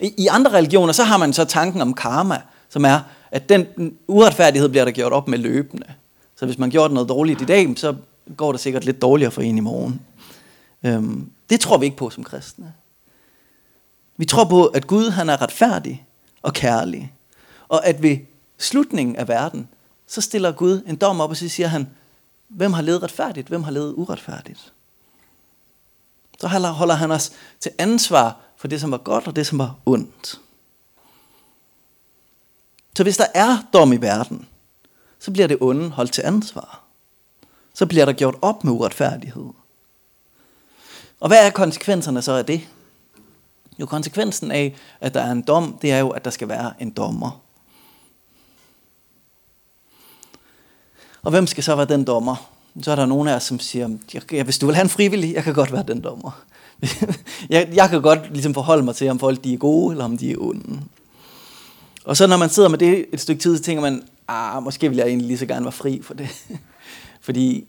I, 0.00 0.14
I 0.18 0.26
andre 0.26 0.52
religioner, 0.52 0.92
så 0.92 1.04
har 1.04 1.16
man 1.16 1.32
så 1.32 1.44
tanken 1.44 1.80
om 1.80 1.94
karma, 1.94 2.42
som 2.68 2.84
er, 2.84 3.00
at 3.30 3.48
den 3.48 3.66
uretfærdighed 4.06 4.68
bliver 4.68 4.84
der 4.84 4.92
gjort 4.92 5.12
op 5.12 5.28
med 5.28 5.38
løbende. 5.38 5.86
Så 6.36 6.46
hvis 6.46 6.58
man 6.58 6.70
gjorde 6.70 6.94
noget 6.94 7.08
dårligt 7.08 7.42
i 7.42 7.44
dag, 7.44 7.74
så 7.76 7.96
går 8.36 8.52
det 8.52 8.60
sikkert 8.60 8.84
lidt 8.84 9.02
dårligere 9.02 9.30
for 9.30 9.42
en 9.42 9.58
i 9.58 9.60
morgen. 9.60 10.00
Øhm, 10.82 11.30
det 11.50 11.60
tror 11.60 11.78
vi 11.78 11.84
ikke 11.84 11.96
på 11.96 12.10
som 12.10 12.24
kristne. 12.24 12.72
Vi 14.16 14.24
tror 14.24 14.44
på, 14.44 14.66
at 14.66 14.86
Gud 14.86 15.10
han 15.10 15.28
er 15.28 15.42
retfærdig 15.42 16.06
og 16.42 16.52
kærlig. 16.52 17.12
Og 17.68 17.86
at 17.86 18.02
ved 18.02 18.18
slutningen 18.58 19.16
af 19.16 19.28
verden, 19.28 19.68
så 20.06 20.20
stiller 20.20 20.52
Gud 20.52 20.82
en 20.86 20.96
dom 20.96 21.20
op, 21.20 21.30
og 21.30 21.36
så 21.36 21.48
siger 21.48 21.66
han, 21.66 21.88
hvem 22.48 22.72
har 22.72 22.82
levet 22.82 23.02
retfærdigt, 23.02 23.48
hvem 23.48 23.62
har 23.62 23.70
levet 23.70 23.94
uretfærdigt. 23.96 24.72
Så 26.40 26.48
holder 26.48 26.94
han 26.94 27.10
os 27.10 27.32
til 27.60 27.72
ansvar 27.78 28.40
for 28.60 28.68
det, 28.68 28.80
som 28.80 28.90
var 28.90 28.98
godt 28.98 29.26
og 29.26 29.36
det, 29.36 29.46
som 29.46 29.58
var 29.58 29.74
ondt. 29.86 30.40
Så 32.96 33.02
hvis 33.02 33.16
der 33.16 33.26
er 33.34 33.58
dom 33.72 33.92
i 33.92 33.96
verden, 33.96 34.48
så 35.18 35.30
bliver 35.30 35.46
det 35.46 35.58
onde 35.60 35.90
holdt 35.90 36.12
til 36.12 36.22
ansvar. 36.22 36.82
Så 37.74 37.86
bliver 37.86 38.04
der 38.04 38.12
gjort 38.12 38.34
op 38.42 38.64
med 38.64 38.72
uretfærdighed. 38.72 39.48
Og 41.20 41.28
hvad 41.28 41.46
er 41.46 41.50
konsekvenserne 41.50 42.22
så 42.22 42.32
af 42.32 42.46
det? 42.46 42.68
Jo, 43.78 43.86
konsekvensen 43.86 44.50
af, 44.50 44.76
at 45.00 45.14
der 45.14 45.20
er 45.20 45.32
en 45.32 45.42
dom, 45.42 45.78
det 45.82 45.92
er 45.92 45.98
jo, 45.98 46.10
at 46.10 46.24
der 46.24 46.30
skal 46.30 46.48
være 46.48 46.82
en 46.82 46.90
dommer. 46.90 47.40
Og 51.22 51.30
hvem 51.30 51.46
skal 51.46 51.64
så 51.64 51.76
være 51.76 51.86
den 51.86 52.04
dommer? 52.04 52.59
Så 52.82 52.90
er 52.90 52.96
der 52.96 53.06
nogen 53.06 53.28
af 53.28 53.34
os, 53.34 53.42
som 53.42 53.60
siger, 53.60 53.88
ja, 54.32 54.42
hvis 54.42 54.58
du 54.58 54.66
vil 54.66 54.74
have 54.74 54.82
en 54.82 54.88
frivillig, 54.88 55.34
jeg 55.34 55.44
kan 55.44 55.54
godt 55.54 55.72
være 55.72 55.84
den 55.88 56.00
dommer. 56.00 56.42
jeg, 57.50 57.68
jeg 57.72 57.90
kan 57.90 58.02
godt 58.02 58.32
ligesom 58.32 58.54
forholde 58.54 58.82
mig 58.82 58.96
til, 58.96 59.08
om 59.08 59.18
folk 59.18 59.44
de 59.44 59.54
er 59.54 59.58
gode, 59.58 59.92
eller 59.92 60.04
om 60.04 60.18
de 60.18 60.32
er 60.32 60.36
onde. 60.38 60.80
Og 62.04 62.16
så 62.16 62.26
når 62.26 62.36
man 62.36 62.50
sidder 62.50 62.68
med 62.68 62.78
det 62.78 63.06
et 63.12 63.20
stykke 63.20 63.42
tid, 63.42 63.56
så 63.56 63.62
tænker 63.62 63.82
man, 63.82 64.02
ah, 64.28 64.62
måske 64.62 64.88
vil 64.88 64.98
jeg 64.98 65.06
egentlig 65.06 65.26
lige 65.26 65.38
så 65.38 65.46
gerne 65.46 65.64
være 65.64 65.72
fri 65.72 66.02
for 66.02 66.14
det. 66.14 66.28
Fordi 67.26 67.66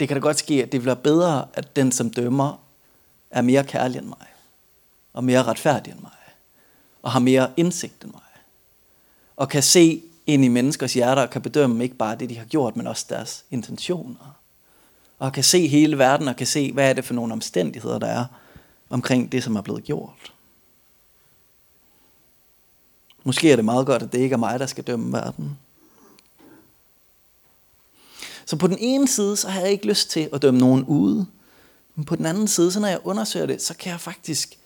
det 0.00 0.08
kan 0.08 0.16
da 0.16 0.20
godt 0.20 0.38
ske, 0.38 0.62
at 0.62 0.72
det 0.72 0.80
bliver 0.80 0.94
bedre, 0.94 1.44
at 1.54 1.76
den, 1.76 1.92
som 1.92 2.10
dømmer, 2.10 2.60
er 3.30 3.42
mere 3.42 3.64
kærlig 3.64 3.98
end 3.98 4.06
mig. 4.06 4.26
Og 5.12 5.24
mere 5.24 5.42
retfærdig 5.42 5.90
end 5.92 6.00
mig. 6.00 6.10
Og 7.02 7.10
har 7.10 7.20
mere 7.20 7.50
indsigt 7.56 8.04
end 8.04 8.12
mig. 8.12 8.20
Og 9.36 9.48
kan 9.48 9.62
se 9.62 10.02
ind 10.26 10.44
i 10.44 10.48
menneskers 10.48 10.94
hjerter 10.94 11.22
og 11.22 11.30
kan 11.30 11.42
bedømme 11.42 11.84
ikke 11.84 11.96
bare 11.96 12.16
det, 12.16 12.30
de 12.30 12.38
har 12.38 12.44
gjort, 12.44 12.76
men 12.76 12.86
også 12.86 13.06
deres 13.08 13.44
intentioner. 13.50 14.39
Og 15.20 15.32
kan 15.32 15.44
se 15.44 15.68
hele 15.68 15.98
verden 15.98 16.28
og 16.28 16.36
kan 16.36 16.46
se, 16.46 16.72
hvad 16.72 16.90
er 16.90 16.92
det 16.92 17.04
for 17.04 17.14
nogle 17.14 17.32
omstændigheder, 17.32 17.98
der 17.98 18.06
er 18.06 18.24
omkring 18.90 19.32
det, 19.32 19.44
som 19.44 19.56
er 19.56 19.60
blevet 19.60 19.84
gjort. 19.84 20.32
Måske 23.24 23.52
er 23.52 23.56
det 23.56 23.64
meget 23.64 23.86
godt, 23.86 24.02
at 24.02 24.12
det 24.12 24.18
ikke 24.18 24.32
er 24.32 24.38
mig, 24.38 24.60
der 24.60 24.66
skal 24.66 24.84
dømme 24.84 25.12
verden. 25.12 25.58
Så 28.44 28.56
på 28.56 28.66
den 28.66 28.78
ene 28.80 29.08
side, 29.08 29.36
så 29.36 29.48
har 29.48 29.60
jeg 29.60 29.70
ikke 29.70 29.86
lyst 29.86 30.10
til 30.10 30.28
at 30.32 30.42
dømme 30.42 30.60
nogen 30.60 30.84
ude. 30.84 31.26
Men 31.94 32.04
på 32.04 32.16
den 32.16 32.26
anden 32.26 32.48
side, 32.48 32.72
så 32.72 32.80
når 32.80 32.88
jeg 32.88 33.00
undersøger 33.04 33.46
det, 33.46 33.62
så 33.62 33.76
kan 33.76 33.92
jeg 33.92 34.00
faktisk 34.00 34.58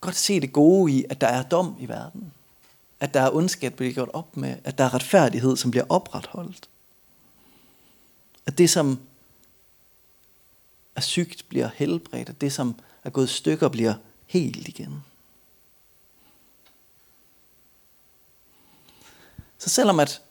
godt 0.00 0.16
se 0.16 0.40
det 0.40 0.52
gode 0.52 0.92
i, 0.92 1.04
at 1.10 1.20
der 1.20 1.26
er 1.26 1.42
dom 1.42 1.76
i 1.80 1.88
verden. 1.88 2.32
at 3.00 3.14
der 3.14 3.20
er 3.20 3.34
ondskab, 3.34 3.72
der 3.72 3.76
bliver 3.76 3.92
gjort 3.92 4.10
op 4.12 4.36
med, 4.36 4.56
at 4.64 4.78
der 4.78 4.84
er 4.84 4.94
retfærdighed, 4.94 5.56
som 5.56 5.70
bliver 5.70 5.84
opretholdt. 5.88 6.68
At 8.46 8.58
det, 8.58 8.70
som 8.70 8.98
er 10.98 11.02
sygt, 11.02 11.44
bliver 11.48 11.68
helbredt, 11.74 12.28
at 12.28 12.40
det, 12.40 12.52
som 12.52 12.74
er 13.04 13.10
gået 13.10 13.30
i 13.30 13.32
stykker, 13.32 13.68
bliver 13.68 13.94
helt 14.26 14.68
igen. 14.68 15.04
Så 19.58 19.68
selvom 19.68 20.00
at 20.00 20.22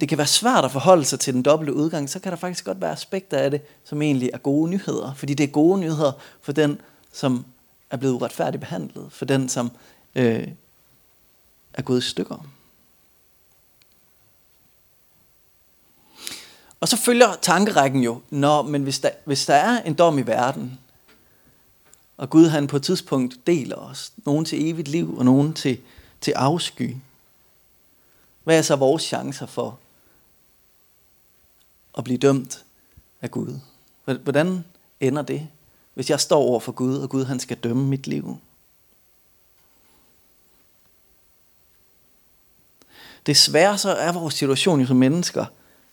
det 0.00 0.08
kan 0.08 0.18
være 0.18 0.26
svært 0.26 0.64
at 0.64 0.70
forholde 0.70 1.04
sig 1.04 1.20
til 1.20 1.34
den 1.34 1.42
dobbelte 1.42 1.74
udgang, 1.74 2.10
så 2.10 2.18
kan 2.18 2.32
der 2.32 2.38
faktisk 2.38 2.64
godt 2.64 2.80
være 2.80 2.92
aspekter 2.92 3.38
af 3.38 3.50
det, 3.50 3.62
som 3.84 4.02
egentlig 4.02 4.30
er 4.32 4.38
gode 4.38 4.70
nyheder. 4.70 5.14
Fordi 5.14 5.34
det 5.34 5.44
er 5.44 5.48
gode 5.48 5.80
nyheder 5.80 6.12
for 6.40 6.52
den, 6.52 6.80
som 7.12 7.44
er 7.90 7.96
blevet 7.96 8.14
uretfærdigt 8.14 8.60
behandlet. 8.60 9.12
For 9.12 9.24
den, 9.24 9.48
som 9.48 9.70
øh, 10.14 10.48
er 11.74 11.82
gået 11.82 11.98
i 11.98 12.08
stykker. 12.08 12.46
Og 16.80 16.88
så 16.88 16.96
følger 16.96 17.34
tankerækken 17.42 18.02
jo, 18.02 18.20
når, 18.30 18.62
men 18.62 18.82
hvis 18.82 18.98
der, 19.00 19.10
hvis 19.24 19.46
der 19.46 19.54
er 19.54 19.82
en 19.82 19.94
dom 19.94 20.18
i 20.18 20.22
verden, 20.22 20.78
og 22.16 22.30
Gud 22.30 22.46
han 22.46 22.66
på 22.66 22.76
et 22.76 22.82
tidspunkt 22.82 23.46
deler 23.46 23.76
os, 23.76 24.12
nogen 24.16 24.44
til 24.44 24.68
evigt 24.68 24.88
liv 24.88 25.18
og 25.18 25.24
nogen 25.24 25.54
til, 25.54 25.80
til 26.20 26.32
afsky, 26.32 26.96
hvad 28.44 28.58
er 28.58 28.62
så 28.62 28.76
vores 28.76 29.02
chancer 29.02 29.46
for 29.46 29.78
at 31.98 32.04
blive 32.04 32.18
dømt 32.18 32.64
af 33.22 33.30
Gud? 33.30 33.58
Hvordan 34.04 34.64
ender 35.00 35.22
det, 35.22 35.48
hvis 35.94 36.10
jeg 36.10 36.20
står 36.20 36.40
over 36.40 36.60
for 36.60 36.72
Gud, 36.72 36.96
og 36.96 37.10
Gud 37.10 37.24
han 37.24 37.40
skal 37.40 37.56
dømme 37.56 37.86
mit 37.86 38.06
liv? 38.06 38.38
Desværre 43.26 43.78
så 43.78 43.90
er 43.90 44.12
vores 44.12 44.34
situation 44.34 44.80
jo 44.80 44.86
som 44.86 44.96
mennesker, 44.96 45.46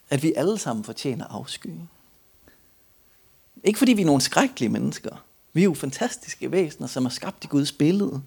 at 0.09 0.23
vi 0.23 0.33
alle 0.35 0.57
sammen 0.57 0.83
fortjener 0.83 1.25
afsky. 1.25 1.69
Ikke 3.63 3.79
fordi 3.79 3.93
vi 3.93 4.01
er 4.01 4.05
nogle 4.05 4.21
skrækkelige 4.21 4.69
mennesker. 4.69 5.23
Vi 5.53 5.61
er 5.61 5.65
jo 5.65 5.73
fantastiske 5.73 6.51
væsener, 6.51 6.87
som 6.87 7.05
er 7.05 7.09
skabt 7.09 7.43
i 7.43 7.47
Guds 7.47 7.71
billede. 7.71 8.21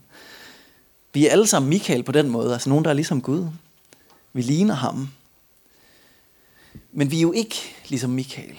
Vi 1.13 1.27
er 1.27 1.31
alle 1.31 1.47
sammen 1.47 1.69
Michael 1.69 2.03
på 2.03 2.13
den 2.13 2.29
måde, 2.29 2.53
altså 2.53 2.69
nogen, 2.69 2.85
der 2.85 2.91
er 2.91 2.95
ligesom 2.95 3.23
Gud. 3.23 3.49
Vi 4.33 4.43
ligner 4.43 4.75
ham. 4.75 5.09
Men 6.93 7.11
vi 7.11 7.17
er 7.17 7.21
jo 7.21 7.33
ikke 7.33 7.57
ligesom 7.89 8.11
Michael, 8.11 8.59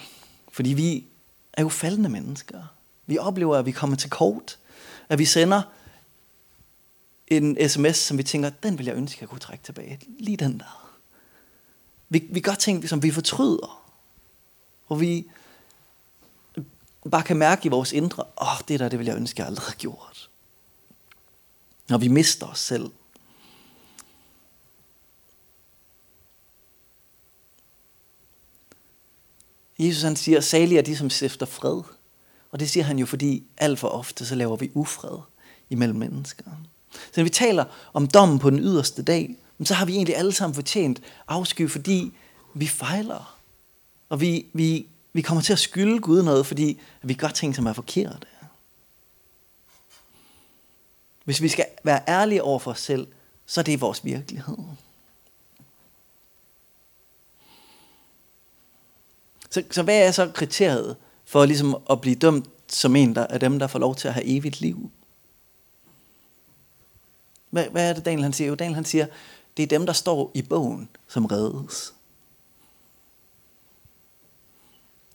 fordi 0.52 0.70
vi 0.70 1.06
er 1.54 1.62
jo 1.62 1.70
faldende 1.70 2.10
mennesker. 2.10 2.64
Vi 3.06 3.18
oplever, 3.18 3.58
at 3.58 3.66
vi 3.66 3.72
kommer 3.72 3.98
til 3.98 4.10
kort, 4.10 4.58
at 5.10 5.20
vi 5.20 5.26
sender 5.26 5.62
en 7.28 7.70
sms, 7.70 7.98
som 7.98 8.18
vi 8.18 8.24
tænker, 8.24 8.50
den 8.50 8.78
vil 8.78 8.86
jeg 8.86 8.96
ønske, 8.96 9.18
at 9.18 9.22
jeg 9.22 9.30
kunne 9.30 9.40
trække 9.40 9.64
tilbage. 9.64 10.00
Lige 10.20 10.38
den 10.38 10.60
der. 10.60 10.81
Vi, 12.12 12.28
vi 12.30 12.40
gør 12.40 12.56
ting, 12.56 12.90
som 12.90 13.04
vi 13.04 13.12
fortryder. 13.12 13.84
Og 14.88 15.00
vi 15.00 15.28
bare 17.12 17.24
kan 17.24 17.38
mærke 17.38 17.66
i 17.66 17.70
vores 17.70 17.92
indre, 17.92 18.24
åh, 18.42 18.48
oh, 18.48 18.60
det 18.68 18.80
der, 18.80 18.90
det 18.90 19.00
vil 19.00 19.06
jeg 19.06 19.16
ønske, 19.16 19.40
jeg 19.40 19.48
aldrig 19.48 19.66
havde 19.66 19.78
gjort. 19.78 20.30
Når 21.90 21.98
vi 21.98 22.08
mister 22.08 22.48
os 22.48 22.60
selv. 22.60 22.92
Jesus 29.80 30.04
han 30.04 30.16
siger, 30.16 30.40
salige 30.40 30.78
er 30.78 30.84
de, 30.84 30.98
som 30.98 31.10
stifter 31.10 31.46
fred. 31.46 31.82
Og 32.52 32.60
det 32.60 32.70
siger 32.70 32.84
han 32.84 33.00
jo, 33.00 33.06
fordi 33.06 33.44
alt 33.58 33.80
for 33.80 33.88
ofte, 33.88 34.26
så 34.26 34.36
laver 34.36 34.56
vi 34.56 34.72
ufred 34.74 35.20
imellem 35.70 36.00
mennesker. 36.00 36.52
Så 36.92 37.14
når 37.16 37.24
vi 37.24 37.30
taler 37.30 37.66
om 37.94 38.08
dommen 38.08 38.40
på 38.40 38.50
den 38.50 38.60
yderste 38.60 39.04
dag, 39.04 39.38
så 39.66 39.74
har 39.74 39.86
vi 39.86 39.94
egentlig 39.94 40.16
alle 40.16 40.32
sammen 40.32 40.56
fortjent 40.56 41.02
afsky, 41.28 41.70
fordi 41.70 42.14
vi 42.54 42.68
fejler. 42.68 43.38
Og 44.10 44.22
vi, 44.22 44.46
vi, 44.54 44.88
vi 45.14 45.22
kommer 45.22 45.42
til 45.42 45.54
at 45.54 45.60
skylde 45.60 46.00
Gud 46.00 46.24
noget, 46.24 46.46
fordi 46.46 46.80
vi 47.02 47.14
gør 47.14 47.28
ting, 47.28 47.56
som 47.56 47.66
er 47.66 47.74
forkerte. 47.74 48.28
Hvis 51.24 51.42
vi 51.42 51.48
skal 51.48 51.66
være 51.84 52.02
ærlige 52.08 52.44
over 52.44 52.60
for 52.60 52.72
os 52.72 52.80
selv, 52.80 53.08
så 53.46 53.62
er 53.62 53.64
det 53.64 53.82
vores 53.82 54.06
virkelighed. 54.06 54.58
Så, 59.50 59.64
så 59.72 59.84
hvad 59.84 60.08
er 60.08 60.12
så 60.12 60.32
kriteriet 60.36 60.96
for 61.26 61.46
ligesom 61.46 61.78
at 61.90 62.02
blive 62.02 62.16
dømt 62.16 62.50
som 62.68 62.96
en 62.96 63.16
der, 63.16 63.28
af 63.28 63.40
dem, 63.40 63.60
der 63.60 63.68
får 63.68 63.80
lov 63.80 63.96
til 63.96 64.08
at 64.08 64.14
have 64.14 64.26
evigt 64.26 64.62
liv? 64.62 64.92
Hvad, 67.50 67.66
hvad 67.66 67.90
er 67.90 67.94
det, 67.94 68.06
Daniel 68.06 68.24
han 68.24 68.34
siger? 68.34 68.48
Jo, 68.48 68.56
Daniel 68.56 68.76
han 68.76 68.86
siger, 68.86 69.06
det 69.62 69.74
er 69.74 69.78
dem, 69.78 69.86
der 69.86 69.94
står 69.94 70.32
i 70.34 70.42
bogen, 70.42 70.90
som 71.08 71.26
reddes. 71.26 71.94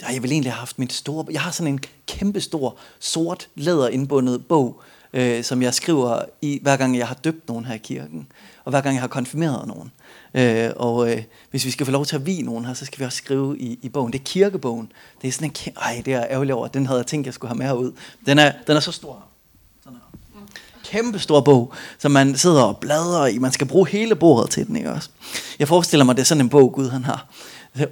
Ja, 0.03 0.13
jeg 0.13 0.23
vil 0.23 0.33
egentlig 0.33 0.53
have 0.53 0.59
haft 0.59 0.79
min 0.79 0.91
store... 0.91 1.27
Jeg 1.31 1.41
har 1.41 1.51
sådan 1.51 1.73
en 1.73 1.81
kæmpe 2.07 2.41
stor, 2.41 2.77
sort, 2.99 3.49
læderindbundet 3.55 4.47
bog, 4.47 4.81
øh, 5.13 5.45
som 5.45 5.63
jeg 5.63 5.75
skriver 5.75 6.23
i, 6.43 6.59
hver 6.63 6.77
gang 6.77 6.99
jeg 6.99 7.09
har 7.09 7.15
døbt 7.15 7.49
nogen 7.49 7.65
her 7.65 7.75
i 7.75 7.79
kirken, 7.79 8.33
og 8.65 8.71
hver 8.71 8.81
gang 8.81 8.95
jeg 8.95 9.03
har 9.03 9.09
konfirmeret 9.09 9.69
nogen. 9.69 9.93
Øh, 10.35 10.71
og 10.77 11.13
øh, 11.13 11.23
hvis 11.51 11.65
vi 11.65 11.71
skal 11.71 11.87
få 11.87 11.93
lov 11.93 12.07
til 12.07 12.17
at 12.17 12.27
vi 12.27 12.43
nogen 12.43 12.65
her, 12.65 12.75
så 12.75 12.85
skal 12.85 12.99
vi 12.99 13.05
også 13.05 13.19
skrive 13.19 13.59
i, 13.59 13.79
i 13.83 13.89
bogen. 13.89 14.13
Det 14.13 14.19
er 14.19 14.25
kirkebogen. 14.25 14.93
Det 15.23 15.29
er 15.29 15.33
sådan 15.33 15.51
en... 15.51 15.73
Ej, 15.77 16.03
det 16.05 16.15
er 16.15 16.27
ærgerligt 16.31 16.55
over. 16.55 16.69
Den 16.69 16.87
havde 16.87 16.99
jeg 16.99 17.07
tænkt, 17.07 17.27
jeg 17.27 17.35
skulle 17.35 17.49
have 17.49 17.59
med 17.59 17.67
herud. 17.67 17.93
Den 18.27 18.39
er, 18.39 18.53
den 18.67 18.77
er 18.77 18.81
så 18.81 18.93
stor. 18.93 19.25
Kæmpe 20.90 21.18
stor 21.18 21.40
bog, 21.40 21.72
som 21.99 22.11
man 22.11 22.37
sidder 22.37 22.62
og 22.62 22.77
bladrer 22.79 23.27
i. 23.27 23.38
Man 23.38 23.53
skal 23.53 23.66
bruge 23.66 23.88
hele 23.88 24.16
bordet 24.16 24.51
til 24.51 24.66
den, 24.66 24.77
ikke 24.77 24.92
også? 24.92 25.09
Jeg 25.59 25.68
forestiller 25.68 26.05
mig, 26.05 26.16
det 26.16 26.22
er 26.22 26.27
sådan 26.27 26.40
en 26.44 26.49
bog, 26.49 26.72
Gud 26.72 26.88
han 26.88 27.05
har. 27.05 27.27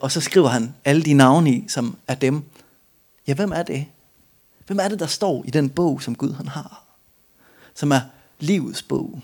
Og 0.01 0.13
så 0.13 0.21
skriver 0.21 0.49
han 0.49 0.75
alle 0.85 1.03
de 1.03 1.13
navne 1.13 1.51
i, 1.51 1.65
som 1.69 1.97
er 2.09 2.15
dem. 2.15 2.43
Ja, 3.27 3.35
hvem 3.35 3.53
er 3.53 3.63
det? 3.63 3.87
Hvem 4.67 4.79
er 4.79 4.89
det, 4.89 5.01
der 5.01 5.07
står 5.07 5.45
i 5.47 5.51
den 5.51 5.71
bog, 5.71 6.03
som 6.03 6.15
Gud 6.15 6.33
han 6.33 6.49
har? 6.49 6.83
Som 7.75 7.93
er 7.93 8.01
livets 8.41 8.83
bog. 8.83 9.23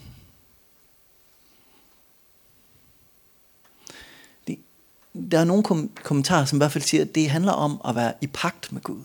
der 5.30 5.38
er 5.38 5.44
nogle 5.44 5.62
kom- 5.62 5.90
kommentarer, 6.02 6.44
som 6.44 6.56
i 6.56 6.61
hvert 6.61 6.72
fald 6.72 6.85
siger, 6.85 7.02
at 7.04 7.14
det 7.14 7.30
handler 7.30 7.52
om 7.52 7.80
at 7.88 7.94
være 7.94 8.12
i 8.20 8.26
pagt 8.26 8.72
med 8.72 8.83
Gud. 8.83 9.02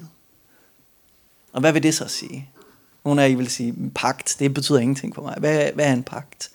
Og 1.53 1.59
hvad 1.59 1.71
vil 1.73 1.83
det 1.83 1.95
så 1.95 2.07
sige? 2.07 2.49
Nogle 3.05 3.23
af 3.23 3.29
jer 3.29 3.37
vil 3.37 3.49
sige, 3.49 3.75
pagt, 3.95 4.35
det 4.39 4.53
betyder 4.53 4.79
ingenting 4.79 5.15
for 5.15 5.21
mig. 5.21 5.35
Hvad, 5.37 5.69
hvad 5.75 5.85
er 5.85 5.93
en 5.93 6.03
pagt? 6.03 6.51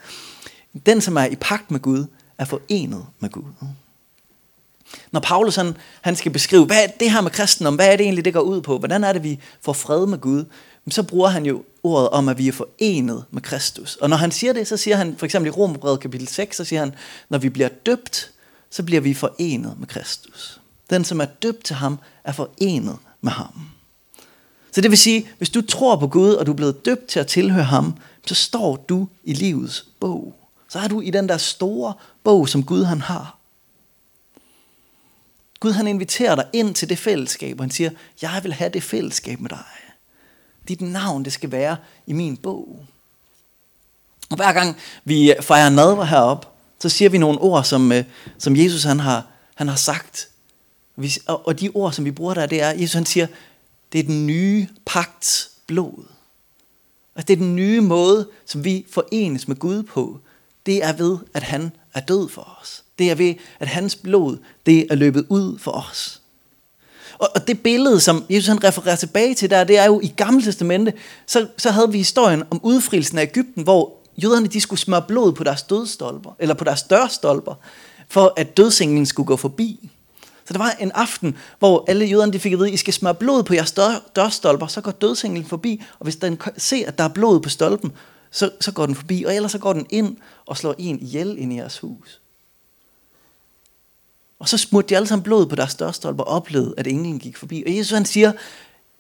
Den, 0.87 1.01
som 1.01 1.17
er 1.17 1.25
i 1.25 1.37
pagt 1.37 1.71
med 1.71 1.81
Gud, 1.81 2.05
er 2.39 2.45
forenet 2.45 3.07
med 3.21 3.31
Gud. 3.31 3.53
Når 5.11 5.21
Paulus 5.21 5.57
han, 5.57 5.77
han 6.01 6.17
skal 6.17 6.33
beskrive, 6.33 6.67
hvad 6.67 6.85
er 6.85 6.87
det 7.01 7.13
her 7.13 7.21
med 7.21 7.31
kristendom, 7.31 7.75
hvad 7.75 7.93
er 7.93 7.97
det 7.97 8.05
egentlig, 8.05 8.25
det 8.25 8.33
går 8.33 8.41
ud 8.41 8.61
på? 8.61 8.79
Hvordan 8.79 9.05
er 9.05 9.13
det, 9.13 9.23
vi 9.23 9.39
får 9.61 9.73
fred 9.73 10.07
med 10.07 10.19
Gud? 10.19 10.45
Så 10.91 11.03
bruger 11.03 11.29
han 11.29 11.47
jo 11.47 11.65
ordet 11.83 12.09
om, 12.09 12.29
at 12.29 12.39
vi 12.39 12.49
er 12.49 12.53
forenet 12.53 13.25
med 13.31 13.43
Kristus. 13.43 13.97
Og 13.97 14.11
når 14.11 14.17
han 14.17 14.31
siger 14.31 14.53
det, 14.53 14.67
så 14.67 14.77
siger 14.77 14.97
han, 14.97 15.17
for 15.17 15.25
eksempel 15.25 15.47
i 15.47 15.51
Romerbrevet 15.51 16.01
kapitel 16.01 16.29
6, 16.29 16.57
så 16.57 16.65
siger 16.65 16.81
han, 16.81 16.95
når 17.29 17.39
vi 17.39 17.49
bliver 17.49 17.69
døbt, 17.87 18.31
så 18.71 18.83
bliver 18.83 19.01
vi 19.01 19.15
forenet 19.15 19.75
med 19.79 19.87
Kristus. 19.87 20.61
Den, 20.91 21.05
som 21.05 21.21
er 21.21 21.25
døbt 21.25 21.65
til 21.65 21.77
ham, 21.77 21.99
er 22.25 22.33
forenet 22.33 22.97
med 23.21 23.33
ham. 23.33 23.71
Så 24.73 24.81
det 24.81 24.91
vil 24.91 24.99
sige, 24.99 25.29
hvis 25.39 25.51
du 25.51 25.61
tror 25.61 25.97
på 25.97 26.07
Gud, 26.07 26.33
og 26.33 26.47
du 26.47 26.53
er 26.53 26.57
blevet 26.57 26.85
døbt 26.85 27.07
til 27.07 27.21
at 27.21 27.27
tilhøre 27.27 27.65
ham, 27.65 27.97
så 28.27 28.35
står 28.35 28.77
du 28.77 29.09
i 29.25 29.33
livets 29.33 29.87
bog. 30.01 30.35
Så 30.69 30.79
er 30.79 30.89
du 30.89 31.01
i 31.01 31.11
den 31.11 31.29
der 31.29 31.37
store 31.37 31.93
bog, 32.25 32.49
som 32.49 32.65
Gud 32.65 32.85
han 32.85 33.01
har. 33.01 33.37
Gud 35.61 35.73
han 35.73 35.87
inviterer 35.87 36.35
dig 36.35 36.45
ind 36.53 36.75
til 36.75 36.89
det 36.89 36.99
fællesskab, 36.99 37.59
og 37.59 37.65
han 37.65 37.71
siger, 37.71 37.91
jeg 38.23 38.41
vil 38.43 38.53
have 38.53 38.71
det 38.71 38.83
fællesskab 38.83 39.41
med 39.41 39.51
dig. 39.51 39.65
Dit 40.69 40.81
navn, 40.81 41.25
det 41.25 41.33
skal 41.33 41.51
være 41.51 41.77
i 42.07 42.13
min 42.13 42.37
bog. 42.37 42.87
Og 44.31 44.37
hver 44.37 44.53
gang 44.53 44.77
vi 45.05 45.33
øh, 45.33 45.43
fejrer 45.43 45.71
nadver 45.71 46.05
herop, 46.05 46.57
så 46.81 46.89
siger 46.89 47.09
vi 47.09 47.19
nogle 47.19 47.39
ord, 47.39 47.65
som, 47.65 47.93
øh, 47.93 48.05
som 48.39 48.57
Jesus 48.57 48.85
han 48.85 49.01
har, 49.01 49.27
han 49.55 49.69
har 49.69 49.77
sagt. 49.77 50.29
Og 51.27 51.61
de 51.61 51.71
ord, 51.75 51.93
som 51.93 52.05
vi 52.05 52.11
bruger 52.11 52.35
der, 52.35 52.47
det 52.47 52.63
er, 52.63 52.71
Jesus 52.71 52.93
han 52.93 53.07
siger, 53.07 53.27
det 53.93 53.99
er 53.99 54.03
den 54.03 54.27
nye 54.27 54.69
pagts 54.87 55.51
blod. 55.67 56.05
Altså 57.17 57.27
det 57.27 57.33
er 57.33 57.37
den 57.37 57.57
nye 57.57 57.81
måde, 57.81 58.29
som 58.47 58.65
vi 58.65 58.87
forenes 58.91 59.49
med 59.49 59.57
Gud 59.57 59.83
på. 59.83 60.19
Det 60.67 60.85
er 60.85 60.93
ved, 60.93 61.19
at 61.35 61.43
han 61.43 61.73
er 61.95 62.01
død 62.01 62.29
for 62.29 62.59
os. 62.61 62.85
Det 62.99 63.11
er 63.11 63.15
ved, 63.15 63.35
at 63.61 63.69
hans 63.69 63.97
blod, 63.97 64.39
det 64.67 64.87
er 64.91 64.95
løbet 64.95 65.27
ud 65.29 65.59
for 65.59 65.71
os. 65.71 66.21
Og, 67.19 67.29
og 67.35 67.49
det 67.49 67.63
billede, 67.63 68.01
som 68.01 68.25
Jesus 68.31 68.49
han 68.49 68.65
refererer 68.65 68.97
tilbage 68.97 69.35
til 69.35 69.51
der, 69.51 69.65
det 69.65 69.79
er 69.79 69.85
jo 69.85 70.01
i 70.01 70.15
Gamle 70.17 70.43
Testamente, 70.43 70.93
så, 71.27 71.47
så 71.57 71.71
havde 71.71 71.93
vi 71.93 71.99
historien 71.99 72.43
om 72.51 72.61
udfrielsen 72.63 73.19
af 73.19 73.23
Ægypten, 73.23 73.63
hvor 73.63 73.93
jøderne 74.23 74.47
de 74.47 74.61
skulle 74.61 74.81
smøre 74.81 75.03
blod 75.03 75.33
på 75.33 75.45
deres 75.45 75.63
dødstolper, 75.63 76.37
eller 76.39 76.55
på 76.55 76.65
deres 76.65 76.83
dørstolper, 76.83 77.55
for 78.09 78.33
at 78.37 78.57
dødsenglen 78.57 79.07
skulle 79.07 79.27
gå 79.27 79.37
forbi. 79.37 79.91
Så 80.51 80.55
der 80.55 80.59
var 80.59 80.71
en 80.71 80.93
aften, 80.93 81.37
hvor 81.59 81.85
alle 81.89 82.07
jøderne 82.07 82.33
de 82.33 82.39
fik 82.39 82.53
at 82.53 82.59
vide, 82.59 82.73
I 82.73 82.77
skal 82.77 82.95
smøre 82.95 83.15
blod 83.15 83.43
på 83.43 83.55
jeres 83.55 83.73
dør, 83.73 84.11
dørstolper, 84.17 84.67
så 84.67 84.81
går 84.81 84.91
dødsenglen 84.91 85.45
forbi, 85.45 85.83
og 85.99 86.05
hvis 86.05 86.17
den 86.17 86.41
ser, 86.57 86.87
at 86.87 86.99
der 86.99 87.05
er 87.05 87.09
blod 87.09 87.41
på 87.41 87.49
stolpen, 87.49 87.93
så, 88.31 88.51
så 88.61 88.73
går 88.73 88.87
den 88.87 88.95
forbi, 88.95 89.25
og 89.25 89.35
ellers 89.35 89.53
så 89.53 89.59
går 89.59 89.73
den 89.73 89.87
ind 89.91 90.17
og 90.47 90.57
slår 90.57 90.75
en 90.79 91.01
ihjel 91.01 91.39
ind 91.39 91.53
i 91.53 91.57
jeres 91.57 91.79
hus. 91.79 92.21
Og 94.39 94.49
så 94.49 94.59
smurte 94.59 94.89
de 94.89 94.97
alle 94.97 95.09
sammen 95.09 95.23
blod 95.23 95.47
på 95.47 95.57
deres 95.57 95.75
dørstolper 95.75 96.25
og 96.25 96.31
oplevede, 96.31 96.75
at 96.77 96.87
englen 96.87 97.19
gik 97.19 97.37
forbi. 97.37 97.63
Og 97.67 97.77
Jesus 97.77 97.91
han 97.91 98.05
siger, 98.05 98.33